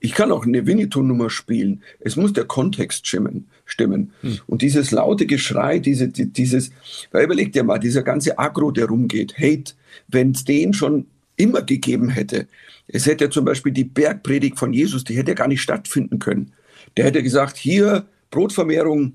Ich 0.00 0.12
kann 0.12 0.32
auch 0.32 0.46
eine 0.46 0.66
Winnetou-Nummer 0.66 1.30
spielen. 1.30 1.82
Es 2.00 2.16
muss 2.16 2.32
der 2.32 2.44
Kontext 2.44 3.06
stimmen. 3.06 3.48
stimmen. 3.64 4.12
Hm. 4.22 4.38
Und 4.46 4.62
dieses 4.62 4.90
laute 4.90 5.26
Geschrei, 5.26 5.78
diese, 5.78 6.08
dieses, 6.08 6.70
weil 7.12 7.24
überleg 7.24 7.52
dir 7.52 7.64
mal, 7.64 7.78
dieser 7.78 8.02
ganze 8.02 8.38
Agro, 8.38 8.70
der 8.70 8.86
rumgeht, 8.86 9.34
Hate, 9.38 9.74
wenn 10.08 10.32
es 10.32 10.44
den 10.44 10.72
schon 10.72 11.06
immer 11.36 11.62
gegeben 11.62 12.08
hätte, 12.08 12.48
es 12.88 13.06
hätte 13.06 13.24
ja 13.24 13.30
zum 13.30 13.44
Beispiel 13.44 13.72
die 13.72 13.84
Bergpredigt 13.84 14.58
von 14.58 14.72
Jesus, 14.72 15.04
die 15.04 15.16
hätte 15.16 15.32
ja 15.32 15.34
gar 15.34 15.48
nicht 15.48 15.62
stattfinden 15.62 16.18
können. 16.18 16.52
Der 16.96 17.04
hätte 17.04 17.22
gesagt, 17.22 17.56
hier 17.56 18.06
Brotvermehrung, 18.30 19.14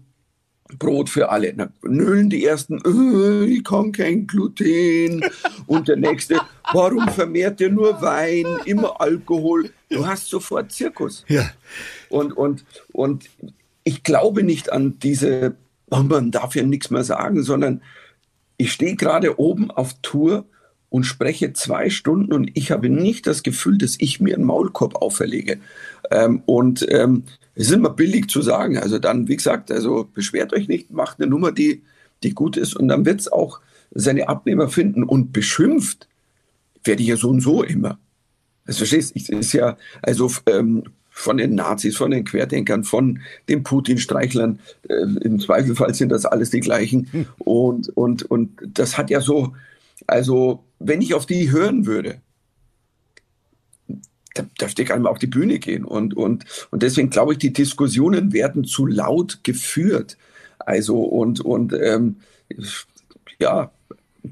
Brot 0.78 1.10
für 1.10 1.30
alle. 1.30 1.54
Dann 1.54 1.74
nölen 1.84 2.30
die 2.30 2.46
ersten, 2.46 2.80
äh, 2.86 3.46
ich 3.46 3.64
kann 3.64 3.92
kein 3.92 4.28
Gluten. 4.28 5.24
Und 5.68 5.88
der 5.88 5.98
nächste, 5.98 6.40
warum 6.74 7.08
vermehrt 7.10 7.62
ihr 7.62 7.70
nur 7.70 8.02
Wein, 8.02 8.46
immer 8.66 9.00
Alkohol? 9.02 9.70
Du 9.90 10.06
hast 10.06 10.28
sofort 10.28 10.72
Zirkus. 10.72 11.26
Ja. 11.28 11.50
Und, 12.10 12.34
und, 12.34 12.66
und 12.92 13.30
ich 13.84 14.04
glaube 14.04 14.44
nicht 14.44 14.72
an 14.72 15.00
diese, 15.00 15.56
man 15.90 16.32
darf 16.32 16.56
ja 16.56 16.64
nichts 16.64 16.90
mehr 16.90 17.04
sagen, 17.04 17.44
sondern 17.44 17.82
ich 18.58 18.72
stehe 18.72 18.96
gerade 18.96 19.40
oben 19.40 19.72
auf 19.72 19.96
Tour 20.02 20.46
und 20.92 21.06
spreche 21.06 21.54
zwei 21.54 21.90
Stunden 21.90 22.34
und 22.34 22.52
ich 22.54 22.70
habe 22.70 22.90
nicht 22.90 23.26
das 23.26 23.44
Gefühl, 23.44 23.78
dass 23.78 23.96
ich 23.98 24.20
mir 24.20 24.36
einen 24.36 24.44
Maulkorb 24.44 24.98
auferlege. 25.02 25.58
Ähm, 26.12 26.44
und 26.46 26.86
ähm, 26.90 27.24
es 27.56 27.68
ist 27.68 27.74
immer 27.74 27.92
billig 27.92 28.28
zu 28.28 28.42
sagen. 28.42 28.78
Also 28.78 29.00
dann, 29.00 29.30
wie 29.30 29.38
gesagt, 29.38 29.72
also 29.72 30.06
beschwert 30.14 30.52
euch 30.52 30.68
nicht, 30.68 30.92
macht 30.92 31.22
eine 31.22 31.30
Nummer, 31.30 31.54
die, 31.54 31.82
die 32.24 32.32
gut 32.32 32.58
ist 32.58 32.76
und 32.76 32.90
dann 32.90 33.06
wird 33.06 33.22
es 33.22 33.32
auch 33.32 33.62
seine 33.92 34.28
Abnehmer 34.28 34.68
finden. 34.68 35.04
Und 35.04 35.32
beschimpft 35.32 36.10
werde 36.84 37.02
ich 37.02 37.08
ja 37.08 37.16
so 37.16 37.30
und 37.30 37.40
so 37.40 37.64
immer. 37.64 37.98
Also 38.66 38.80
verstehst, 38.80 39.16
es 39.16 39.30
ist 39.30 39.54
ja, 39.54 39.78
also 40.02 40.30
ähm, 40.46 40.84
von 41.10 41.38
den 41.38 41.56
Nazis, 41.56 41.96
von 41.96 42.12
den 42.12 42.26
Querdenkern, 42.26 42.84
von 42.84 43.22
den 43.48 43.64
Putin-Streichlern, 43.64 44.60
äh, 44.90 45.06
im 45.22 45.40
Zweifelfall 45.40 45.94
sind 45.94 46.10
das 46.10 46.26
alles 46.26 46.50
die 46.50 46.60
gleichen. 46.60 47.08
Hm. 47.12 47.28
Und, 47.40 47.88
und, 47.96 48.24
und 48.24 48.60
das 48.74 48.98
hat 48.98 49.10
ja 49.10 49.22
so, 49.22 49.54
also 50.12 50.66
wenn 50.80 51.02
ich 51.02 51.14
auf 51.14 51.26
die 51.26 51.52
hören 51.52 51.86
würde, 51.86 52.22
da 54.34 54.44
dürfte 54.60 54.84
ich 54.84 54.92
einmal 54.92 55.12
auf 55.12 55.20
die 55.20 55.28
Bühne 55.28 55.58
gehen. 55.58 55.86
Und, 55.86 56.16
und, 56.16 56.44
und 56.70 56.84
deswegen 56.84 57.10
glaube 57.10 57.34
ich, 57.34 57.40
die 57.40 57.54
Diskussionen 57.54 58.34
werden 58.34 58.66
zu 58.66 58.86
laut 58.86 59.44
geführt. 59.44 60.18
Also 60.60 61.02
und, 61.02 61.40
und 61.40 61.74
ähm, 61.74 62.18
ja. 63.40 63.72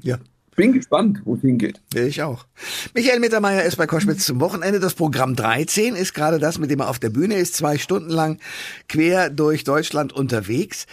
Ja 0.02 0.18
bin 0.60 0.72
gespannt, 0.74 1.22
wo 1.24 1.36
es 1.36 1.40
hingeht. 1.40 1.80
Ich 1.94 2.22
auch. 2.22 2.44
Michael 2.92 3.18
Mittermeier 3.18 3.62
ist 3.62 3.76
bei 3.76 3.86
Koschwitz 3.86 4.26
zum 4.26 4.40
Wochenende. 4.40 4.78
Das 4.78 4.92
Programm 4.92 5.34
13 5.34 5.96
ist 5.96 6.12
gerade 6.12 6.38
das, 6.38 6.58
mit 6.58 6.70
dem 6.70 6.80
er 6.80 6.90
auf 6.90 6.98
der 6.98 7.08
Bühne 7.08 7.36
ist, 7.36 7.54
zwei 7.54 7.78
Stunden 7.78 8.10
lang 8.10 8.38
quer 8.86 9.30
durch 9.30 9.64
Deutschland 9.64 10.12
unterwegs. 10.12 10.86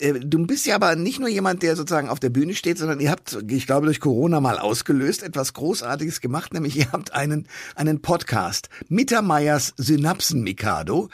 Äh, 0.00 0.20
du 0.20 0.46
bist 0.46 0.66
ja 0.66 0.74
aber 0.74 0.96
nicht 0.96 1.20
nur 1.20 1.28
jemand, 1.28 1.62
der 1.62 1.76
sozusagen 1.76 2.08
auf 2.08 2.20
der 2.20 2.30
Bühne 2.30 2.54
steht, 2.54 2.78
sondern 2.78 3.00
ihr 3.00 3.10
habt, 3.10 3.38
ich 3.48 3.66
glaube, 3.66 3.86
durch 3.86 4.00
Corona 4.00 4.40
mal 4.40 4.58
ausgelöst, 4.58 5.22
etwas 5.22 5.52
Großartiges 5.54 6.20
gemacht, 6.20 6.54
nämlich 6.54 6.76
ihr 6.76 6.92
habt 6.92 7.12
einen, 7.12 7.46
einen 7.74 8.00
Podcast, 8.00 8.68
Mittermeiers 8.88 9.74
Synapsen-Mikado. 9.76 11.08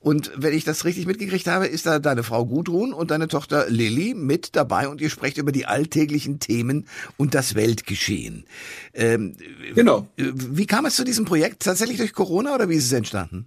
Und 0.00 0.32
wenn 0.36 0.54
ich 0.54 0.64
das 0.64 0.84
richtig 0.84 1.06
mitgekriegt 1.06 1.46
habe, 1.46 1.66
ist 1.66 1.86
da 1.86 1.98
deine 1.98 2.22
Frau 2.22 2.44
Gudrun 2.46 2.92
und 2.92 3.10
deine 3.10 3.28
Tochter 3.28 3.68
Lilly 3.68 4.14
mit 4.14 4.56
dabei 4.56 4.88
und 4.88 5.00
ihr 5.00 5.10
sprecht 5.10 5.38
über 5.38 5.52
die 5.52 5.66
alltäglichen 5.66 6.40
Themen 6.40 6.86
und 7.16 7.34
das 7.34 7.54
Weltgeschehen. 7.54 8.44
Ähm, 8.92 9.36
genau. 9.74 10.06
Wie 10.16 10.66
kam 10.66 10.86
es 10.86 10.96
zu 10.96 11.04
diesem 11.04 11.24
Projekt? 11.24 11.62
Tatsächlich 11.62 11.98
durch 11.98 12.12
Corona 12.12 12.54
oder 12.54 12.68
wie 12.68 12.76
ist 12.76 12.86
es 12.86 12.92
entstanden? 12.92 13.46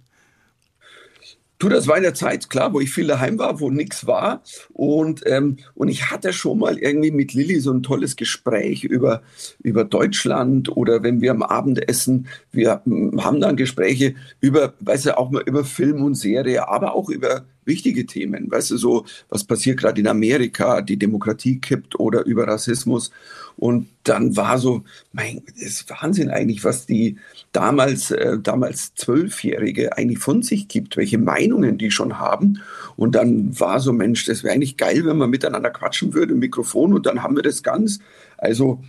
Du, 1.58 1.68
das 1.68 1.88
war 1.88 1.96
in 1.96 2.04
der 2.04 2.14
Zeit, 2.14 2.50
klar, 2.50 2.72
wo 2.72 2.80
ich 2.80 2.90
viel 2.90 3.08
daheim 3.08 3.36
war, 3.38 3.58
wo 3.58 3.68
nichts 3.68 4.06
war. 4.06 4.42
Und, 4.72 5.24
ähm, 5.26 5.56
und 5.74 5.88
ich 5.88 6.10
hatte 6.10 6.32
schon 6.32 6.60
mal 6.60 6.78
irgendwie 6.78 7.10
mit 7.10 7.34
Lilly 7.34 7.58
so 7.58 7.72
ein 7.72 7.82
tolles 7.82 8.14
Gespräch 8.14 8.84
über, 8.84 9.22
über 9.60 9.82
Deutschland 9.82 10.68
oder 10.68 11.02
wenn 11.02 11.20
wir 11.20 11.32
am 11.32 11.42
Abendessen, 11.42 12.28
wir 12.52 12.80
hm, 12.84 13.24
haben 13.24 13.40
dann 13.40 13.56
Gespräche 13.56 14.14
über, 14.40 14.74
weißt 14.80 15.06
du, 15.06 15.18
auch 15.18 15.30
mal 15.30 15.42
über 15.46 15.64
Film 15.64 16.04
und 16.04 16.14
Serie, 16.14 16.68
aber 16.68 16.94
auch 16.94 17.08
über 17.08 17.44
wichtige 17.68 18.06
Themen, 18.06 18.50
weißt 18.50 18.72
du, 18.72 18.76
so, 18.76 19.04
was 19.28 19.44
passiert 19.44 19.78
gerade 19.78 20.00
in 20.00 20.08
Amerika, 20.08 20.80
die 20.80 20.96
Demokratie 20.96 21.60
kippt 21.60 22.00
oder 22.00 22.24
über 22.24 22.48
Rassismus. 22.48 23.12
Und 23.56 23.88
dann 24.04 24.36
war 24.36 24.58
so, 24.58 24.84
mein, 25.12 25.42
das 25.46 25.56
ist 25.62 25.90
Wahnsinn 25.90 26.30
eigentlich, 26.30 26.64
was 26.64 26.86
die 26.86 27.16
damals, 27.52 28.10
äh, 28.10 28.38
damals 28.38 28.94
Zwölfjährige 28.94 29.96
eigentlich 29.96 30.20
von 30.20 30.42
sich 30.42 30.68
gibt, 30.68 30.96
welche 30.96 31.18
Meinungen 31.18 31.76
die 31.76 31.90
schon 31.90 32.18
haben. 32.18 32.60
Und 32.96 33.14
dann 33.14 33.58
war 33.58 33.80
so, 33.80 33.92
Mensch, 33.92 34.24
das 34.26 34.44
wäre 34.44 34.54
eigentlich 34.54 34.76
geil, 34.76 35.04
wenn 35.04 35.16
man 35.18 35.30
miteinander 35.30 35.70
quatschen 35.70 36.14
würde, 36.14 36.34
Mikrofon, 36.34 36.94
und 36.94 37.06
dann 37.06 37.22
haben 37.22 37.36
wir 37.36 37.42
das 37.42 37.62
ganz, 37.62 37.98
also 38.36 38.82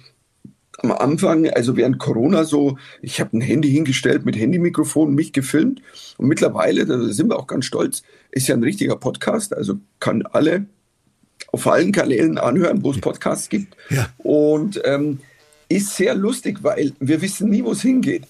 am 0.82 0.92
Anfang, 0.92 1.50
also 1.50 1.76
während 1.76 2.00
Corona 2.00 2.44
so, 2.44 2.78
ich 3.02 3.20
habe 3.20 3.38
ein 3.38 3.42
Handy 3.42 3.70
hingestellt 3.70 4.26
mit 4.26 4.38
Handymikrofon, 4.38 5.14
mich 5.14 5.34
gefilmt 5.34 5.82
und 6.18 6.28
mittlerweile, 6.28 6.86
da 6.86 7.00
sind 7.04 7.30
wir 7.30 7.38
auch 7.38 7.48
ganz 7.48 7.66
stolz, 7.66 8.04
ist 8.32 8.48
ja 8.48 8.56
ein 8.56 8.64
richtiger 8.64 8.96
Podcast, 8.96 9.56
also 9.56 9.76
kann 10.00 10.24
alle 10.24 10.66
auf 11.52 11.68
allen 11.68 11.92
Kanälen 11.92 12.38
anhören, 12.38 12.84
wo 12.84 12.92
es 12.92 13.02
Podcasts 13.02 13.50
gibt. 13.50 13.76
Ja. 13.90 14.10
Und 14.18 14.82
ähm, 14.86 15.20
ist 15.70 15.96
sehr 15.96 16.16
lustig, 16.16 16.64
weil 16.64 16.94
wir 17.00 17.22
wissen 17.22 17.50
nie, 17.50 17.64
wo 17.64 17.72
es 17.74 17.82
hingeht. 17.82 18.24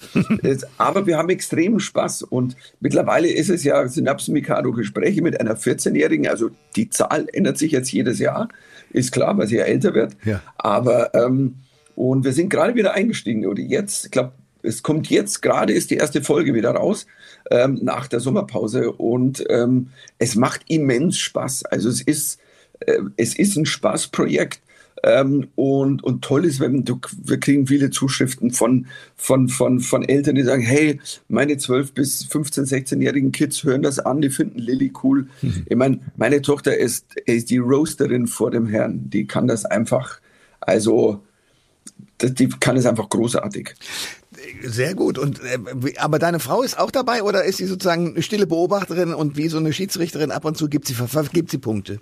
Aber 0.77 1.07
wir 1.07 1.17
haben 1.17 1.29
extremen 1.29 1.79
Spaß. 1.79 2.23
Und 2.23 2.55
mittlerweile 2.79 3.29
ist 3.29 3.49
es 3.49 3.63
ja 3.63 3.87
Synapsen 3.87 4.33
Mikado 4.33 4.71
Gespräche 4.73 5.21
mit 5.21 5.39
einer 5.39 5.55
14-Jährigen. 5.55 6.27
Also 6.27 6.51
die 6.75 6.89
Zahl 6.89 7.27
ändert 7.31 7.57
sich 7.57 7.71
jetzt 7.71 7.91
jedes 7.91 8.19
Jahr. 8.19 8.49
Ist 8.91 9.11
klar, 9.11 9.37
weil 9.37 9.47
sie 9.47 9.57
ja 9.57 9.63
älter 9.63 9.93
wird. 9.93 10.17
Ja. 10.25 10.41
Aber, 10.57 11.13
ähm, 11.13 11.55
und 11.99 12.23
wir 12.23 12.31
sind 12.31 12.49
gerade 12.49 12.75
wieder 12.75 12.93
eingestiegen. 12.93 13.45
Oder 13.45 13.61
jetzt, 13.61 14.05
ich 14.05 14.11
glaube, 14.11 14.31
es 14.61 14.83
kommt 14.83 15.09
jetzt 15.09 15.41
gerade, 15.41 15.73
ist 15.73 15.91
die 15.91 15.97
erste 15.97 16.21
Folge 16.21 16.53
wieder 16.53 16.71
raus 16.71 17.05
ähm, 17.51 17.77
nach 17.81 18.07
der 18.07 18.21
Sommerpause. 18.21 18.93
Und 18.93 19.43
ähm, 19.49 19.89
es 20.17 20.35
macht 20.35 20.61
immens 20.69 21.17
Spaß. 21.17 21.65
Also 21.65 21.89
es 21.89 22.01
ist 22.01 22.39
äh, 22.79 23.01
es 23.17 23.37
ist 23.37 23.57
ein 23.57 23.65
Spaßprojekt. 23.65 24.61
Ähm, 25.03 25.49
und, 25.55 26.01
und 26.01 26.23
toll 26.23 26.45
ist, 26.45 26.61
wenn 26.61 26.85
du, 26.85 27.01
wir 27.21 27.37
kriegen 27.37 27.67
viele 27.67 27.89
Zuschriften 27.89 28.51
von, 28.51 28.87
von, 29.17 29.49
von, 29.49 29.81
von 29.81 30.07
Eltern, 30.07 30.35
die 30.35 30.43
sagen, 30.43 30.61
hey, 30.61 31.01
meine 31.27 31.57
12 31.57 31.93
bis 31.93 32.23
15, 32.23 32.63
16-jährigen 32.63 33.33
Kids 33.33 33.61
hören 33.65 33.81
das 33.81 33.99
an, 33.99 34.21
die 34.21 34.29
finden 34.29 34.59
Lilly 34.59 34.93
cool. 35.03 35.27
Mhm. 35.41 35.65
Ich 35.67 35.75
meine, 35.75 35.99
meine 36.15 36.41
Tochter 36.41 36.77
ist, 36.77 37.13
ist 37.25 37.49
die 37.49 37.57
Roasterin 37.57 38.27
vor 38.27 38.51
dem 38.51 38.67
Herrn, 38.67 39.09
die 39.09 39.27
kann 39.27 39.47
das 39.47 39.65
einfach, 39.65 40.21
also 40.61 41.21
die 42.21 42.49
kann 42.49 42.77
es 42.77 42.85
einfach 42.85 43.09
großartig. 43.09 43.75
Sehr 44.63 44.95
gut. 44.95 45.17
Und 45.17 45.41
äh, 45.43 45.97
aber 45.97 46.19
deine 46.19 46.39
Frau 46.39 46.61
ist 46.61 46.77
auch 46.77 46.91
dabei 46.91 47.23
oder 47.23 47.43
ist 47.43 47.57
sie 47.57 47.65
sozusagen 47.65 48.11
eine 48.11 48.21
stille 48.21 48.47
Beobachterin 48.47 49.13
und 49.13 49.37
wie 49.37 49.49
so 49.49 49.57
eine 49.57 49.73
Schiedsrichterin 49.73 50.31
ab 50.31 50.45
und 50.45 50.57
zu 50.57 50.69
gibt 50.69 50.87
sie 50.87 50.95
gibt 51.33 51.51
sie 51.51 51.57
Punkte? 51.57 51.99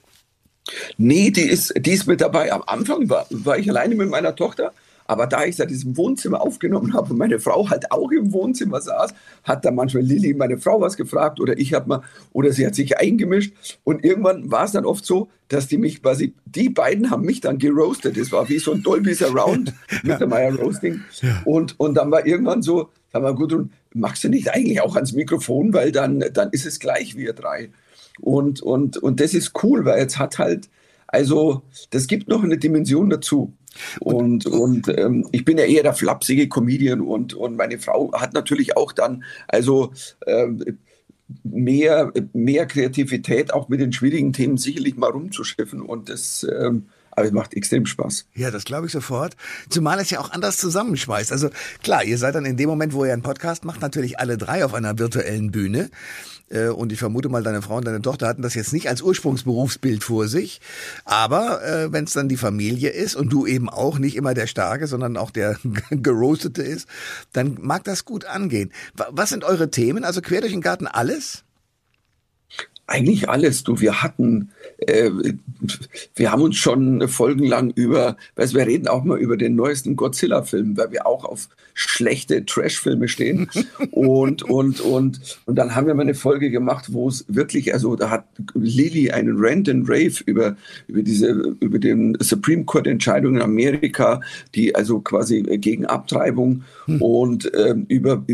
Nee, 0.97 1.31
die 1.31 1.47
ist, 1.49 1.73
die 1.77 1.91
ist 1.91 2.07
mit 2.07 2.21
dabei. 2.21 2.51
Am 2.51 2.63
Anfang 2.65 3.09
war, 3.09 3.25
war 3.29 3.57
ich 3.57 3.69
alleine 3.69 3.95
mit 3.95 4.09
meiner 4.09 4.35
Tochter. 4.35 4.73
Aber 5.07 5.25
da 5.25 5.45
ich 5.45 5.55
seit 5.55 5.69
diesem 5.69 5.97
Wohnzimmer 5.97 6.41
aufgenommen 6.41 6.93
habe 6.93 7.11
und 7.11 7.17
meine 7.17 7.39
Frau 7.39 7.69
halt 7.69 7.91
auch 7.91 8.11
im 8.11 8.33
Wohnzimmer 8.33 8.81
saß, 8.81 9.13
hat 9.43 9.65
da 9.65 9.71
manchmal 9.71 10.03
Lilly 10.03 10.33
meine 10.33 10.57
Frau 10.57 10.81
was 10.81 10.97
gefragt 10.97 11.39
oder 11.39 11.57
ich 11.57 11.73
habe 11.73 11.87
mal, 11.87 12.01
oder 12.33 12.51
sie 12.51 12.65
hat 12.67 12.75
sich 12.75 12.97
eingemischt. 12.97 13.53
Und 13.83 14.03
irgendwann 14.03 14.51
war 14.51 14.65
es 14.65 14.73
dann 14.73 14.85
oft 14.85 15.05
so, 15.05 15.29
dass 15.47 15.67
die 15.67 15.77
mich 15.77 16.01
quasi, 16.03 16.33
die 16.45 16.69
beiden 16.69 17.09
haben 17.09 17.23
mich 17.23 17.41
dann 17.41 17.57
geroastet. 17.57 18.17
Das 18.17 18.31
war 18.31 18.49
wie 18.49 18.59
so 18.59 18.73
ein 18.73 18.83
Dolby 18.83 19.13
Surround 19.13 19.73
mit 20.03 20.19
der 20.19 20.27
Meyer 20.27 20.53
Roasting. 20.55 21.01
Ja. 21.21 21.41
Und, 21.45 21.79
und 21.79 21.95
dann 21.95 22.11
war 22.11 22.25
irgendwann 22.25 22.61
so, 22.61 22.89
sag 23.13 23.21
mal, 23.21 23.33
Gudrun, 23.33 23.71
machst 23.93 24.23
du 24.23 24.29
nicht 24.29 24.53
eigentlich 24.53 24.81
auch 24.81 24.95
ans 24.95 25.13
Mikrofon, 25.13 25.73
weil 25.73 25.91
dann, 25.91 26.23
dann 26.33 26.49
ist 26.51 26.65
es 26.65 26.79
gleich 26.79 27.15
wir 27.15 27.33
drei. 27.33 27.71
Und, 28.19 28.61
und, 28.61 28.97
und 28.97 29.19
das 29.19 29.33
ist 29.33 29.63
cool, 29.63 29.85
weil 29.85 29.99
jetzt 29.99 30.19
hat 30.19 30.37
halt, 30.37 30.69
also 31.07 31.61
das 31.91 32.07
gibt 32.07 32.27
noch 32.27 32.43
eine 32.43 32.57
Dimension 32.57 33.09
dazu. 33.09 33.53
Und, 33.99 34.45
und 34.45 34.87
ähm, 34.89 35.27
ich 35.31 35.45
bin 35.45 35.57
ja 35.57 35.65
eher 35.65 35.83
der 35.83 35.93
flapsige 35.93 36.47
Comedian 36.49 37.01
und, 37.01 37.33
und 37.33 37.57
meine 37.57 37.79
Frau 37.79 38.11
hat 38.13 38.33
natürlich 38.33 38.77
auch 38.77 38.91
dann, 38.91 39.23
also 39.47 39.91
ähm, 40.25 40.77
mehr, 41.43 42.11
mehr 42.33 42.65
Kreativität, 42.65 43.53
auch 43.53 43.69
mit 43.69 43.79
den 43.79 43.93
schwierigen 43.93 44.33
Themen 44.33 44.57
sicherlich 44.57 44.95
mal 44.95 45.11
rumzuschiffen. 45.11 45.81
Und 45.81 46.09
das, 46.09 46.45
ähm, 46.49 46.87
aber 47.11 47.25
es 47.25 47.31
macht 47.31 47.53
extrem 47.55 47.85
Spaß. 47.85 48.27
Ja, 48.35 48.51
das 48.51 48.63
glaube 48.63 48.85
ich 48.85 48.91
sofort. 48.91 49.35
Zumal 49.69 49.99
es 49.99 50.09
ja 50.09 50.19
auch 50.19 50.31
anders 50.31 50.57
zusammenschweißt. 50.57 51.31
Also 51.31 51.49
klar, 51.81 52.03
ihr 52.03 52.17
seid 52.17 52.35
dann 52.35 52.45
in 52.45 52.57
dem 52.57 52.69
Moment, 52.69 52.93
wo 52.93 53.05
ihr 53.05 53.13
einen 53.13 53.23
Podcast 53.23 53.65
macht, 53.65 53.81
natürlich 53.81 54.19
alle 54.19 54.37
drei 54.37 54.63
auf 54.63 54.73
einer 54.73 54.99
virtuellen 54.99 55.51
Bühne. 55.51 55.89
Äh, 56.49 56.69
und 56.69 56.91
ich 56.91 56.99
vermute 56.99 57.29
mal, 57.29 57.43
deine 57.43 57.61
Frau 57.61 57.77
und 57.77 57.85
deine 57.85 58.01
Tochter 58.01 58.27
hatten 58.27 58.41
das 58.41 58.55
jetzt 58.55 58.73
nicht 58.73 58.89
als 58.89 59.01
Ursprungsberufsbild 59.01 60.03
vor 60.03 60.27
sich. 60.27 60.61
Aber 61.05 61.63
äh, 61.63 61.91
wenn 61.91 62.05
es 62.05 62.13
dann 62.13 62.29
die 62.29 62.37
Familie 62.37 62.89
ist 62.89 63.15
und 63.15 63.29
du 63.31 63.45
eben 63.45 63.69
auch 63.69 63.99
nicht 63.99 64.15
immer 64.15 64.33
der 64.33 64.47
Starke, 64.47 64.87
sondern 64.87 65.17
auch 65.17 65.31
der 65.31 65.57
Geroastete 65.89 66.63
ist, 66.63 66.87
dann 67.33 67.57
mag 67.61 67.83
das 67.83 68.05
gut 68.05 68.25
angehen. 68.25 68.71
Was 69.09 69.29
sind 69.29 69.43
eure 69.43 69.71
Themen? 69.71 70.03
Also 70.03 70.21
quer 70.21 70.41
durch 70.41 70.53
den 70.53 70.61
Garten 70.61 70.87
alles? 70.87 71.43
Eigentlich 72.89 73.27
alles, 73.27 73.65
du. 73.65 73.81
Wir 73.81 74.01
hatten, 74.01 74.49
äh, 74.77 75.11
wir 76.15 76.31
haben 76.31 76.41
uns 76.41 76.55
schon 76.55 77.05
folgenlang 77.09 77.71
über, 77.71 78.15
weißt, 78.37 78.53
wir 78.53 78.65
reden 78.65 78.87
auch 78.87 79.03
mal 79.03 79.19
über 79.19 79.35
den 79.35 79.57
neuesten 79.57 79.97
Godzilla-Film, 79.97 80.77
weil 80.77 80.91
wir 80.91 81.05
auch 81.05 81.25
auf 81.25 81.49
schlechte 81.73 82.45
Trash-Filme 82.45 83.09
stehen. 83.09 83.49
und, 83.91 84.43
und, 84.43 84.79
und, 84.79 85.19
und 85.45 85.55
dann 85.55 85.75
haben 85.75 85.87
wir 85.87 85.95
mal 85.95 86.03
eine 86.03 86.15
Folge 86.15 86.49
gemacht, 86.49 86.93
wo 86.93 87.09
es 87.09 87.25
wirklich, 87.27 87.73
also 87.73 87.97
da 87.97 88.09
hat 88.09 88.25
Lilly 88.53 89.11
einen 89.11 89.35
Rant 89.37 89.67
and 89.67 89.89
Rave 89.89 90.23
über, 90.25 90.55
über 90.87 91.03
diese, 91.03 91.55
über 91.59 91.79
den 91.79 92.17
Supreme 92.21 92.63
Court 92.63 92.87
Entscheidung 92.87 93.35
in 93.35 93.41
Amerika, 93.41 94.21
die 94.55 94.73
also 94.73 95.01
quasi 95.01 95.41
gegen 95.41 95.85
Abtreibung 95.85 96.63
hm. 96.85 97.01
und 97.01 97.51
ähm, 97.53 97.85
über, 97.89 98.25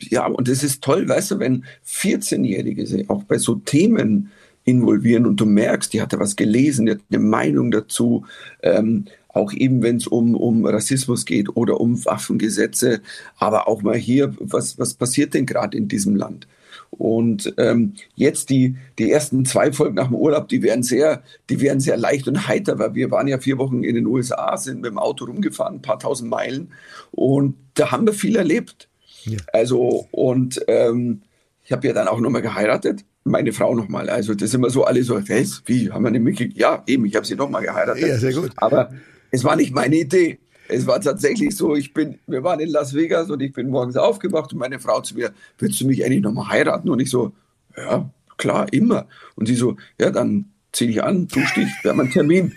ja, 0.00 0.26
und 0.26 0.48
es 0.48 0.64
ist 0.64 0.82
toll, 0.82 1.08
weißt 1.08 1.30
du, 1.30 1.38
wenn 1.38 1.64
14-Jährige 1.86 3.04
auch 3.06 3.22
bei 3.22 3.38
so 3.38 3.54
Themen 3.54 3.99
Themen 4.00 4.30
involvieren 4.64 5.26
und 5.26 5.40
du 5.40 5.46
merkst, 5.46 5.92
die 5.92 6.02
hat 6.02 6.12
da 6.12 6.18
was 6.18 6.36
gelesen, 6.36 6.86
die 6.86 6.92
hat 6.92 7.00
eine 7.10 7.20
Meinung 7.20 7.70
dazu, 7.70 8.24
ähm, 8.62 9.06
auch 9.28 9.52
eben 9.52 9.82
wenn 9.82 9.96
es 9.96 10.06
um, 10.06 10.34
um 10.34 10.66
Rassismus 10.66 11.24
geht 11.24 11.56
oder 11.56 11.80
um 11.80 12.04
Waffengesetze, 12.04 13.00
aber 13.38 13.68
auch 13.68 13.82
mal 13.82 13.96
hier, 13.96 14.34
was, 14.38 14.78
was 14.78 14.94
passiert 14.94 15.34
denn 15.34 15.46
gerade 15.46 15.76
in 15.76 15.88
diesem 15.88 16.16
Land? 16.16 16.46
Und 16.90 17.54
ähm, 17.56 17.94
jetzt 18.16 18.50
die, 18.50 18.76
die 18.98 19.10
ersten 19.10 19.44
zwei 19.44 19.72
Folgen 19.72 19.94
nach 19.94 20.08
dem 20.08 20.16
Urlaub, 20.16 20.48
die 20.48 20.62
werden 20.62 20.82
sehr, 20.82 21.22
die 21.48 21.60
werden 21.60 21.80
sehr 21.80 21.96
leicht 21.96 22.26
und 22.26 22.48
heiter, 22.48 22.78
weil 22.78 22.94
wir 22.94 23.10
waren 23.12 23.28
ja 23.28 23.38
vier 23.38 23.58
Wochen 23.58 23.84
in 23.84 23.94
den 23.94 24.06
USA, 24.06 24.56
sind 24.56 24.82
mit 24.82 24.90
dem 24.90 24.98
Auto 24.98 25.24
rumgefahren, 25.24 25.76
ein 25.76 25.82
paar 25.82 26.00
tausend 26.00 26.30
Meilen 26.30 26.72
und 27.12 27.54
da 27.74 27.92
haben 27.92 28.06
wir 28.06 28.12
viel 28.12 28.36
erlebt. 28.36 28.88
Ja. 29.24 29.38
Also 29.52 30.08
und 30.10 30.60
ähm, 30.66 31.22
ich 31.64 31.72
habe 31.72 31.86
ja 31.86 31.92
dann 31.92 32.08
auch 32.08 32.18
nochmal 32.18 32.42
geheiratet 32.42 33.04
meine 33.24 33.52
Frau 33.52 33.74
nochmal. 33.74 34.08
Also 34.08 34.34
das 34.34 34.48
ist 34.50 34.54
immer 34.54 34.70
so 34.70 34.84
alle 34.84 35.02
so, 35.02 35.16
was, 35.16 35.62
wie, 35.66 35.90
haben 35.90 36.02
wir 36.02 36.08
eine 36.08 36.20
mitgekriegt? 36.20 36.56
Ja, 36.58 36.82
eben, 36.86 37.04
ich 37.04 37.16
habe 37.16 37.26
sie 37.26 37.36
nochmal 37.36 37.62
geheiratet. 37.62 38.06
Ja, 38.06 38.18
sehr 38.18 38.32
gut. 38.32 38.50
Aber 38.56 38.92
es 39.30 39.44
war 39.44 39.56
nicht 39.56 39.74
meine 39.74 39.96
Idee. 39.96 40.38
Es 40.68 40.86
war 40.86 41.00
tatsächlich 41.00 41.56
so, 41.56 41.74
ich 41.74 41.92
bin, 41.92 42.18
wir 42.26 42.44
waren 42.44 42.60
in 42.60 42.68
Las 42.68 42.94
Vegas 42.94 43.28
und 43.30 43.40
ich 43.40 43.52
bin 43.52 43.70
morgens 43.70 43.96
aufgewacht 43.96 44.52
und 44.52 44.58
meine 44.58 44.78
Frau 44.78 45.00
zu 45.00 45.16
mir, 45.16 45.32
willst 45.58 45.80
du 45.80 45.86
mich 45.86 46.04
eigentlich 46.04 46.22
nochmal 46.22 46.48
heiraten? 46.48 46.88
Und 46.88 47.00
ich 47.00 47.10
so, 47.10 47.32
ja, 47.76 48.08
klar, 48.36 48.72
immer. 48.72 49.06
Und 49.34 49.46
sie 49.46 49.56
so, 49.56 49.76
ja, 49.98 50.10
dann 50.10 50.46
zieh 50.72 50.86
dich 50.86 51.02
an, 51.02 51.26
dusch 51.26 51.54
dich, 51.54 51.68
wir 51.82 51.90
haben 51.90 52.00
einen 52.00 52.10
Termin. 52.10 52.52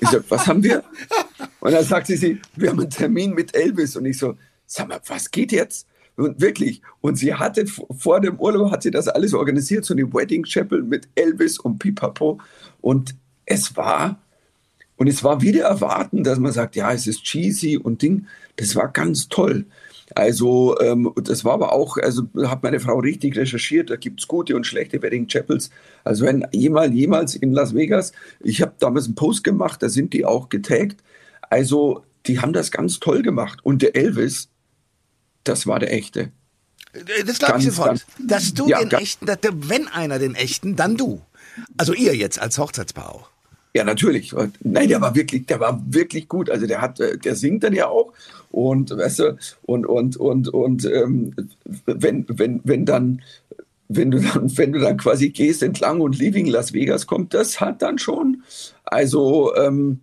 Ich 0.00 0.08
so, 0.08 0.18
was 0.28 0.46
haben 0.46 0.62
wir? 0.62 0.84
Und 1.60 1.72
dann 1.72 1.84
sagte 1.84 2.16
sie, 2.16 2.40
wir 2.54 2.70
haben 2.70 2.80
einen 2.80 2.90
Termin 2.90 3.34
mit 3.34 3.54
Elvis. 3.54 3.96
Und 3.96 4.06
ich 4.06 4.18
so, 4.18 4.36
sag 4.66 4.88
mal, 4.88 5.00
was 5.06 5.30
geht 5.30 5.50
jetzt? 5.50 5.86
Und 6.18 6.40
wirklich. 6.40 6.82
Und 7.00 7.16
sie 7.16 7.32
hatte 7.32 7.64
vor 7.66 8.20
dem 8.20 8.40
Urlaub 8.40 8.72
hat 8.72 8.82
sie 8.82 8.90
das 8.90 9.06
alles 9.06 9.34
organisiert, 9.34 9.84
so 9.84 9.94
eine 9.94 10.12
Wedding 10.12 10.42
Chapel 10.42 10.82
mit 10.82 11.08
Elvis 11.14 11.58
und 11.58 11.78
Pipapo. 11.78 12.40
Und 12.80 13.14
es 13.46 13.76
war, 13.76 14.20
und 14.96 15.06
es 15.06 15.22
war 15.22 15.40
wieder 15.40 15.64
erwarten, 15.64 16.24
dass 16.24 16.40
man 16.40 16.52
sagt, 16.52 16.74
ja, 16.74 16.92
es 16.92 17.06
ist 17.06 17.22
cheesy 17.22 17.76
und 17.78 18.02
Ding. 18.02 18.26
Das 18.56 18.74
war 18.74 18.88
ganz 18.88 19.28
toll. 19.28 19.66
Also, 20.14 20.76
ähm, 20.80 21.12
das 21.22 21.44
war 21.44 21.52
aber 21.52 21.72
auch, 21.72 21.98
also 21.98 22.22
hat 22.44 22.62
meine 22.64 22.80
Frau 22.80 22.98
richtig 22.98 23.36
recherchiert, 23.36 23.90
da 23.90 23.96
gibt 23.96 24.20
es 24.20 24.26
gute 24.26 24.56
und 24.56 24.66
schlechte 24.66 25.00
Wedding 25.00 25.28
Chapels. 25.28 25.70
Also, 26.02 26.24
wenn 26.24 26.44
jemals, 26.50 26.92
jemals 26.94 27.36
in 27.36 27.52
Las 27.52 27.74
Vegas, 27.74 28.12
ich 28.40 28.60
habe 28.62 28.72
damals 28.80 29.04
einen 29.04 29.14
Post 29.14 29.44
gemacht, 29.44 29.82
da 29.82 29.88
sind 29.88 30.12
die 30.14 30.24
auch 30.24 30.48
getaggt. 30.48 31.02
Also, 31.42 32.02
die 32.26 32.40
haben 32.40 32.52
das 32.52 32.72
ganz 32.72 32.98
toll 32.98 33.22
gemacht. 33.22 33.60
Und 33.62 33.82
der 33.82 33.94
Elvis, 33.94 34.48
das 35.48 35.66
war 35.66 35.78
der 35.78 35.92
echte. 35.92 36.30
Das 37.26 37.38
glaube 37.38 37.58
ich 37.58 37.66
sofort. 37.66 38.06
Dass 38.18 38.54
du 38.54 38.68
ja, 38.68 38.82
den 38.82 38.90
echten, 38.98 39.26
wenn 39.26 39.88
einer 39.88 40.18
den 40.18 40.34
echten, 40.34 40.76
dann 40.76 40.96
du. 40.96 41.20
Also 41.76 41.92
ihr 41.92 42.14
jetzt 42.14 42.40
als 42.40 42.58
Hochzeitspaar 42.58 43.14
auch. 43.14 43.30
Ja, 43.74 43.84
natürlich. 43.84 44.34
Nein, 44.62 44.88
der 44.88 45.00
war 45.00 45.14
wirklich, 45.14 45.46
der 45.46 45.60
war 45.60 45.80
wirklich 45.86 46.28
gut. 46.28 46.50
Also 46.50 46.66
der 46.66 46.80
hat, 46.80 46.98
der 46.98 47.34
singt 47.34 47.64
dann 47.64 47.74
ja 47.74 47.86
auch 47.86 48.12
und 48.50 48.90
weißt 48.90 49.18
du, 49.20 49.38
und 49.62 49.86
und 49.86 50.16
und 50.16 50.48
und 50.48 50.84
ähm, 50.86 51.34
wenn 51.86 52.24
wenn 52.28 52.60
wenn 52.64 52.86
dann 52.86 53.22
wenn 53.88 54.10
du 54.10 54.20
dann 54.20 54.56
wenn 54.56 54.72
du 54.72 54.80
dann 54.80 54.96
quasi 54.96 55.30
gehst 55.30 55.62
entlang 55.62 56.00
und 56.00 56.18
Leaving 56.18 56.46
Las 56.46 56.72
Vegas 56.72 57.06
kommt, 57.06 57.34
das 57.34 57.60
hat 57.60 57.82
dann 57.82 57.98
schon. 57.98 58.42
Also 58.84 59.54
ähm, 59.56 60.00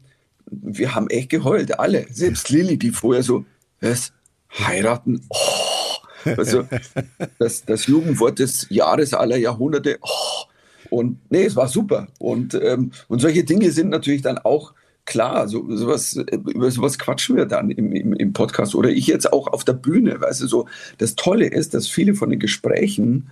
wir 0.50 0.94
haben 0.94 1.10
echt 1.10 1.30
geheult, 1.30 1.80
alle. 1.80 2.06
Selbst 2.12 2.50
Lilly, 2.50 2.78
die 2.78 2.92
vorher 2.92 3.24
so, 3.24 3.46
was 3.82 4.14
heiraten. 4.52 5.22
Oh, 5.30 6.32
also 6.38 6.68
das, 7.40 7.66
das 7.66 7.88
Jugendwort 7.88 8.40
des 8.40 8.68
Jahres 8.70 9.14
aller 9.14 9.38
Jahrhunderte. 9.38 9.98
Oh, 10.02 10.46
und 10.90 11.20
nee, 11.30 11.46
es 11.46 11.56
war 11.56 11.68
super. 11.68 12.08
Und, 12.20 12.54
ähm, 12.56 12.92
und 13.08 13.20
solche 13.20 13.44
Dinge 13.44 13.72
sind 13.72 13.90
natürlich 13.90 14.22
dann 14.22 14.38
auch 14.38 14.74
klar, 15.06 15.48
so, 15.48 15.66
sowas, 15.76 16.14
über 16.16 16.72
sowas 16.72 16.98
quatschen 16.98 17.36
wir 17.36 17.46
dann 17.46 17.70
im, 17.70 17.92
im, 17.92 18.14
im 18.14 18.34
Podcast 18.34 18.76
oder 18.76 18.90
ich 18.90 19.08
jetzt 19.08 19.32
auch 19.32 19.48
auf 19.48 19.64
der 19.64 19.74
Bühne. 19.74 20.20
Weißt 20.20 20.42
du, 20.42 20.48
so 20.48 20.68
das 20.98 21.16
Tolle 21.16 21.48
ist, 21.48 21.74
dass 21.74 21.88
viele 21.88 22.16
von 22.16 22.30
den 22.30 22.40
Gesprächen, 22.40 23.30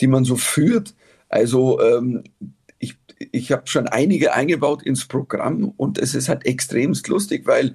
die 0.00 0.06
man 0.06 0.24
so 0.24 0.36
führt, 0.36 0.94
also 1.28 1.80
ähm, 1.80 2.24
ich, 2.78 2.96
ich 3.18 3.52
habe 3.52 3.62
schon 3.66 3.88
einige 3.88 4.34
eingebaut 4.34 4.82
ins 4.82 5.06
Programm 5.06 5.72
und 5.76 5.98
es 5.98 6.14
ist 6.14 6.28
halt 6.28 6.44
extremst 6.44 7.08
lustig, 7.08 7.46
weil 7.46 7.74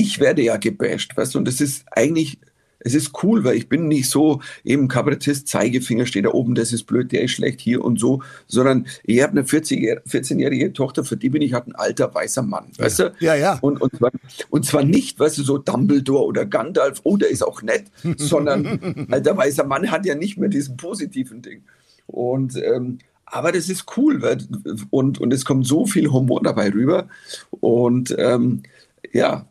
ich 0.00 0.18
werde 0.18 0.42
ja 0.42 0.56
gebasht, 0.56 1.16
weißt 1.16 1.34
du, 1.34 1.38
und 1.38 1.46
das 1.46 1.60
ist 1.60 1.84
eigentlich, 1.90 2.38
es 2.78 2.94
ist 2.94 3.22
cool, 3.22 3.44
weil 3.44 3.56
ich 3.56 3.68
bin 3.68 3.88
nicht 3.88 4.08
so 4.08 4.40
eben 4.64 4.88
Kabarettist, 4.88 5.46
Zeigefinger 5.46 6.06
steht 6.06 6.24
da 6.24 6.30
oben, 6.30 6.54
das 6.54 6.72
ist 6.72 6.84
blöd, 6.84 7.12
der 7.12 7.22
ist 7.22 7.32
schlecht 7.32 7.60
hier 7.60 7.84
und 7.84 8.00
so, 8.00 8.22
sondern 8.46 8.86
ich 9.04 9.22
habe 9.22 9.32
eine 9.32 9.42
14-jährige 9.42 10.72
Tochter, 10.72 11.04
für 11.04 11.18
die 11.18 11.28
bin 11.28 11.42
ich 11.42 11.52
halt 11.52 11.66
ein 11.66 11.74
alter 11.74 12.14
weißer 12.14 12.42
Mann, 12.42 12.68
weißt 12.78 12.98
du? 13.00 13.14
Ja, 13.20 13.34
ja. 13.34 13.58
Und, 13.60 13.82
und, 13.82 13.94
zwar, 13.94 14.10
und 14.48 14.64
zwar 14.64 14.84
nicht, 14.84 15.20
weißt 15.20 15.36
du, 15.36 15.42
so 15.42 15.58
Dumbledore 15.58 16.24
oder 16.24 16.46
Gandalf, 16.46 17.00
oh, 17.04 17.18
der 17.18 17.28
ist 17.28 17.42
auch 17.42 17.60
nett, 17.60 17.84
sondern 18.16 19.06
alter 19.10 19.36
weißer 19.36 19.64
Mann 19.64 19.90
hat 19.90 20.06
ja 20.06 20.14
nicht 20.14 20.38
mehr 20.38 20.48
diesen 20.48 20.78
positiven 20.78 21.42
Ding. 21.42 21.62
Und 22.06 22.56
ähm, 22.56 22.98
aber 23.30 23.52
das 23.52 23.68
ist 23.68 23.84
cool 23.96 24.22
weil, 24.22 24.38
und, 24.90 25.20
und 25.20 25.32
es 25.32 25.44
kommt 25.44 25.64
so 25.64 25.86
viel 25.86 26.10
Humor 26.10 26.40
dabei 26.42 26.70
rüber. 26.70 27.08
Und 27.50 28.14
ähm, 28.18 28.62
ja, 29.12 29.46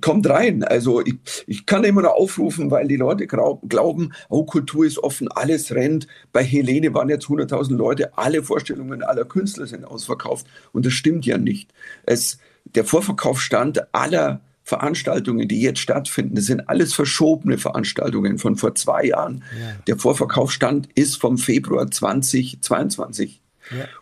kommt 0.00 0.28
rein. 0.28 0.64
Also 0.64 1.04
ich, 1.04 1.16
ich 1.46 1.66
kann 1.66 1.84
immer 1.84 2.02
noch 2.02 2.14
aufrufen, 2.14 2.70
weil 2.70 2.88
die 2.88 2.96
Leute 2.96 3.26
glauben, 3.26 4.12
oh, 4.28 4.44
Kultur 4.44 4.86
ist 4.86 4.98
offen, 4.98 5.28
alles 5.28 5.74
rennt. 5.74 6.06
Bei 6.32 6.42
Helene 6.42 6.94
waren 6.94 7.08
jetzt 7.08 7.26
100.000 7.26 7.74
Leute, 7.76 8.16
alle 8.16 8.42
Vorstellungen 8.42 9.02
aller 9.02 9.24
Künstler 9.24 9.66
sind 9.66 9.84
ausverkauft. 9.84 10.46
Und 10.72 10.86
das 10.86 10.92
stimmt 10.92 11.26
ja 11.26 11.38
nicht. 11.38 11.72
Es, 12.04 12.38
der 12.64 12.84
Vorverkaufsstand 12.84 13.94
aller 13.94 14.40
Veranstaltungen, 14.64 15.46
die 15.46 15.60
jetzt 15.60 15.78
stattfinden, 15.78 16.34
das 16.34 16.46
sind 16.46 16.68
alles 16.68 16.92
verschobene 16.92 17.56
Veranstaltungen 17.56 18.38
von 18.38 18.56
vor 18.56 18.74
zwei 18.74 19.04
Jahren. 19.04 19.44
Ja. 19.58 19.76
Der 19.86 19.96
Vorverkaufsstand 19.96 20.88
ist 20.94 21.20
vom 21.20 21.38
Februar 21.38 21.88
2022. 21.88 23.40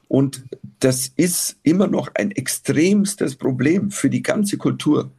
Und 0.09 0.45
das 0.85 1.11
ist 1.17 1.57
immer 1.63 1.87
noch 1.87 2.11
ein 2.15 2.31
extremstes 2.31 3.37
Problem 3.37 3.91
für 3.91 4.11
die 4.11 4.23
ganze 4.23 4.59
Kultur. 4.59 5.11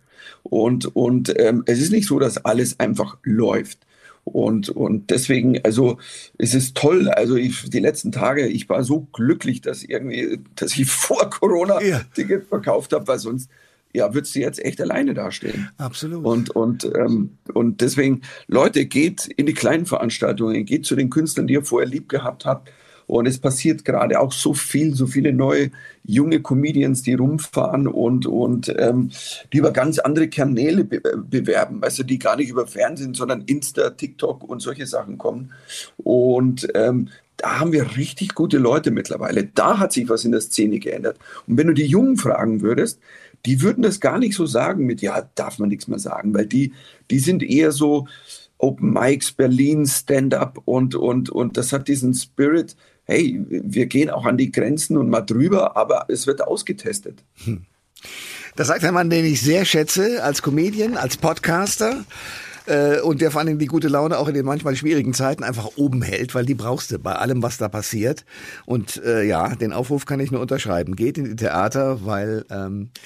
Und, 0.43 0.95
und 0.95 1.33
ähm, 1.39 1.63
es 1.65 1.81
ist 1.81 1.91
nicht 1.91 2.07
so, 2.07 2.19
dass 2.19 2.37
alles 2.37 2.79
einfach 2.79 3.17
läuft. 3.23 3.79
Und, 4.25 4.69
und 4.69 5.09
deswegen, 5.09 5.59
also 5.63 5.97
es 6.37 6.53
ist 6.53 6.77
toll. 6.77 7.09
Also 7.09 7.35
ich, 7.35 7.67
die 7.67 7.79
letzten 7.79 8.11
Tage, 8.11 8.47
ich 8.47 8.69
war 8.69 8.83
so 8.83 9.07
glücklich, 9.11 9.61
dass 9.61 9.83
irgendwie, 9.83 10.39
dass 10.55 10.77
ich 10.77 10.85
vor 10.91 11.31
Corona 11.31 11.81
ja. 11.81 12.01
Tickets 12.13 12.47
verkauft 12.47 12.93
habe, 12.93 13.07
weil 13.07 13.17
sonst 13.17 13.49
ja, 13.91 14.13
würdest 14.13 14.35
du 14.35 14.41
jetzt 14.41 14.63
echt 14.63 14.79
alleine 14.81 15.15
dastehen. 15.15 15.69
Absolut. 15.77 16.25
Und, 16.25 16.49
und, 16.51 16.85
ähm, 16.95 17.37
und 17.53 17.81
deswegen, 17.81 18.21
Leute, 18.45 18.85
geht 18.85 19.25
in 19.25 19.47
die 19.47 19.53
kleinen 19.53 19.87
Veranstaltungen, 19.87 20.65
geht 20.65 20.85
zu 20.85 20.95
den 20.95 21.09
Künstlern, 21.09 21.47
die 21.47 21.53
ihr 21.53 21.63
vorher 21.63 21.89
lieb 21.89 22.07
gehabt 22.07 22.45
habt. 22.45 22.69
Und 23.07 23.27
es 23.27 23.37
passiert 23.39 23.85
gerade 23.85 24.19
auch 24.19 24.31
so 24.31 24.53
viel, 24.53 24.95
so 24.95 25.07
viele 25.07 25.31
neue 25.31 25.71
junge 26.03 26.41
Comedians, 26.41 27.03
die 27.03 27.13
rumfahren 27.13 27.87
und, 27.87 28.25
und 28.25 28.73
ähm, 28.77 29.11
die 29.53 29.57
über 29.57 29.71
ganz 29.71 29.99
andere 29.99 30.29
Kanäle 30.29 30.83
be 30.83 31.01
bewerben, 31.17 31.81
weißt 31.81 31.99
du, 31.99 32.03
die 32.03 32.19
gar 32.19 32.35
nicht 32.35 32.49
über 32.49 32.67
Fernsehen, 32.67 33.13
sondern 33.13 33.43
Insta, 33.45 33.91
TikTok 33.91 34.43
und 34.43 34.61
solche 34.61 34.87
Sachen 34.87 35.17
kommen. 35.17 35.51
Und 35.97 36.67
ähm, 36.73 37.09
da 37.37 37.59
haben 37.59 37.73
wir 37.73 37.97
richtig 37.97 38.33
gute 38.33 38.57
Leute 38.57 38.91
mittlerweile. 38.91 39.45
Da 39.45 39.79
hat 39.79 39.93
sich 39.93 40.07
was 40.09 40.25
in 40.25 40.31
der 40.31 40.41
Szene 40.41 40.79
geändert. 40.79 41.19
Und 41.47 41.57
wenn 41.57 41.67
du 41.67 41.73
die 41.73 41.85
Jungen 41.85 42.17
fragen 42.17 42.61
würdest, 42.61 42.99
die 43.45 43.61
würden 43.61 43.83
das 43.83 43.99
gar 43.99 44.17
nicht 44.17 44.35
so 44.35 44.45
sagen 44.45 44.85
mit, 44.85 45.01
ja, 45.01 45.29
darf 45.35 45.59
man 45.59 45.69
nichts 45.69 45.87
mehr 45.87 45.99
sagen, 45.99 46.33
weil 46.33 46.47
die, 46.47 46.73
die 47.11 47.19
sind 47.19 47.43
eher 47.43 47.71
so, 47.71 48.07
Open 48.57 48.93
Mics, 48.93 49.31
Berlin, 49.33 49.85
Stand-up 49.85 50.61
und, 50.65 50.95
und, 50.95 51.29
und 51.29 51.57
das 51.57 51.73
hat 51.73 51.87
diesen 51.87 52.13
Spirit, 52.13 52.75
hey, 53.05 53.39
wir 53.47 53.85
gehen 53.85 54.09
auch 54.09 54.25
an 54.25 54.37
die 54.37 54.51
Grenzen 54.51 54.97
und 54.97 55.09
mal 55.09 55.21
drüber, 55.21 55.77
aber 55.77 56.05
es 56.09 56.27
wird 56.27 56.41
ausgetestet. 56.41 57.23
Hm. 57.43 57.61
Das 58.55 58.67
sagt 58.67 58.83
ein 58.83 58.93
Mann, 58.93 59.09
den 59.09 59.25
ich 59.25 59.41
sehr 59.41 59.65
schätze, 59.65 60.23
als 60.23 60.41
Comedian, 60.41 60.95
als 60.95 61.17
Podcaster 61.17 62.05
äh, 62.67 62.99
und 63.01 63.21
der 63.21 63.31
vor 63.31 63.41
allem 63.41 63.59
die 63.59 63.65
gute 63.65 63.87
Laune 63.87 64.17
auch 64.17 64.27
in 64.27 64.33
den 64.33 64.45
manchmal 64.45 64.75
schwierigen 64.75 65.13
Zeiten 65.13 65.43
einfach 65.43 65.71
oben 65.75 66.01
hält, 66.01 66.35
weil 66.35 66.45
die 66.45 66.55
brauchst 66.55 66.91
du 66.91 66.99
bei 66.99 67.13
allem, 67.13 67.43
was 67.43 67.57
da 67.57 67.69
passiert. 67.69 68.25
Und 68.65 69.01
äh, 69.03 69.23
ja, 69.23 69.55
den 69.55 69.73
Aufruf 69.73 70.05
kann 70.05 70.19
ich 70.19 70.31
nur 70.31 70.41
unterschreiben. 70.41 70.95
Geht 70.95 71.17
in 71.17 71.25
die 71.25 71.35
Theater, 71.35 72.05
weil 72.05 72.45
ähm, 72.49 72.89
äh, 72.93 72.99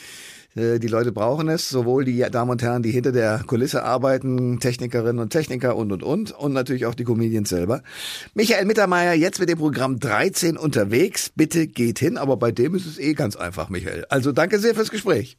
die 0.56 0.88
Leute 0.88 1.12
brauchen 1.12 1.48
es, 1.48 1.70
sowohl 1.70 2.06
die 2.06 2.26
Damen 2.32 2.52
und 2.52 2.64
Herren, 2.64 2.82
die 2.82 2.92
hinter 2.92 3.12
der 3.12 3.44
Kulisse 3.46 3.84
arbeiten, 3.84 4.60
Technikerinnen 4.60 5.20
und 5.20 5.30
Techniker 5.30 5.76
und, 5.76 5.92
und, 5.92 6.04
und, 6.04 6.32
und 6.32 6.54
natürlich 6.54 6.86
auch 6.86 6.96
die 6.96 7.04
Comedians 7.04 7.50
selber. 7.50 7.84
Michael 8.34 8.66
Mittermeier 8.66 9.14
jetzt 9.14 9.40
mit 9.40 9.50
dem 9.50 9.60
Programm 9.60 10.00
13 10.00 10.58
unterwegs. 10.58 11.32
Bitte 11.36 11.68
geht 11.68 12.00
hin, 12.00 12.18
aber 12.18 12.38
bei 12.38 12.52
dem 12.52 12.76
ist 12.76 12.88
es 12.88 12.98
eh 12.98 13.14
ganz 13.14 13.36
einfach, 13.36 13.70
Michael. 13.70 14.06
Also 14.10 14.32
danke 14.32 14.60
sehr 14.60 14.74
fürs 14.74 14.90
Gespräch. 14.90 15.38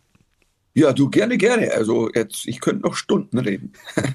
Ja, 0.73 0.93
du 0.93 1.11
gerne, 1.11 1.37
gerne. 1.37 1.73
Also 1.73 2.09
jetzt, 2.15 2.47
ich 2.47 2.61
könnte 2.61 2.83
noch 2.83 2.95
Stunden 2.95 3.39
reden. 3.39 3.73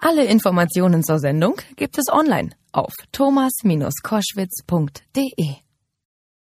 Alle 0.00 0.24
Informationen 0.24 1.02
zur 1.02 1.18
Sendung 1.18 1.60
gibt 1.76 1.98
es 1.98 2.08
online 2.08 2.50
auf 2.72 2.94
thomas-koschwitz.de. 3.12 5.69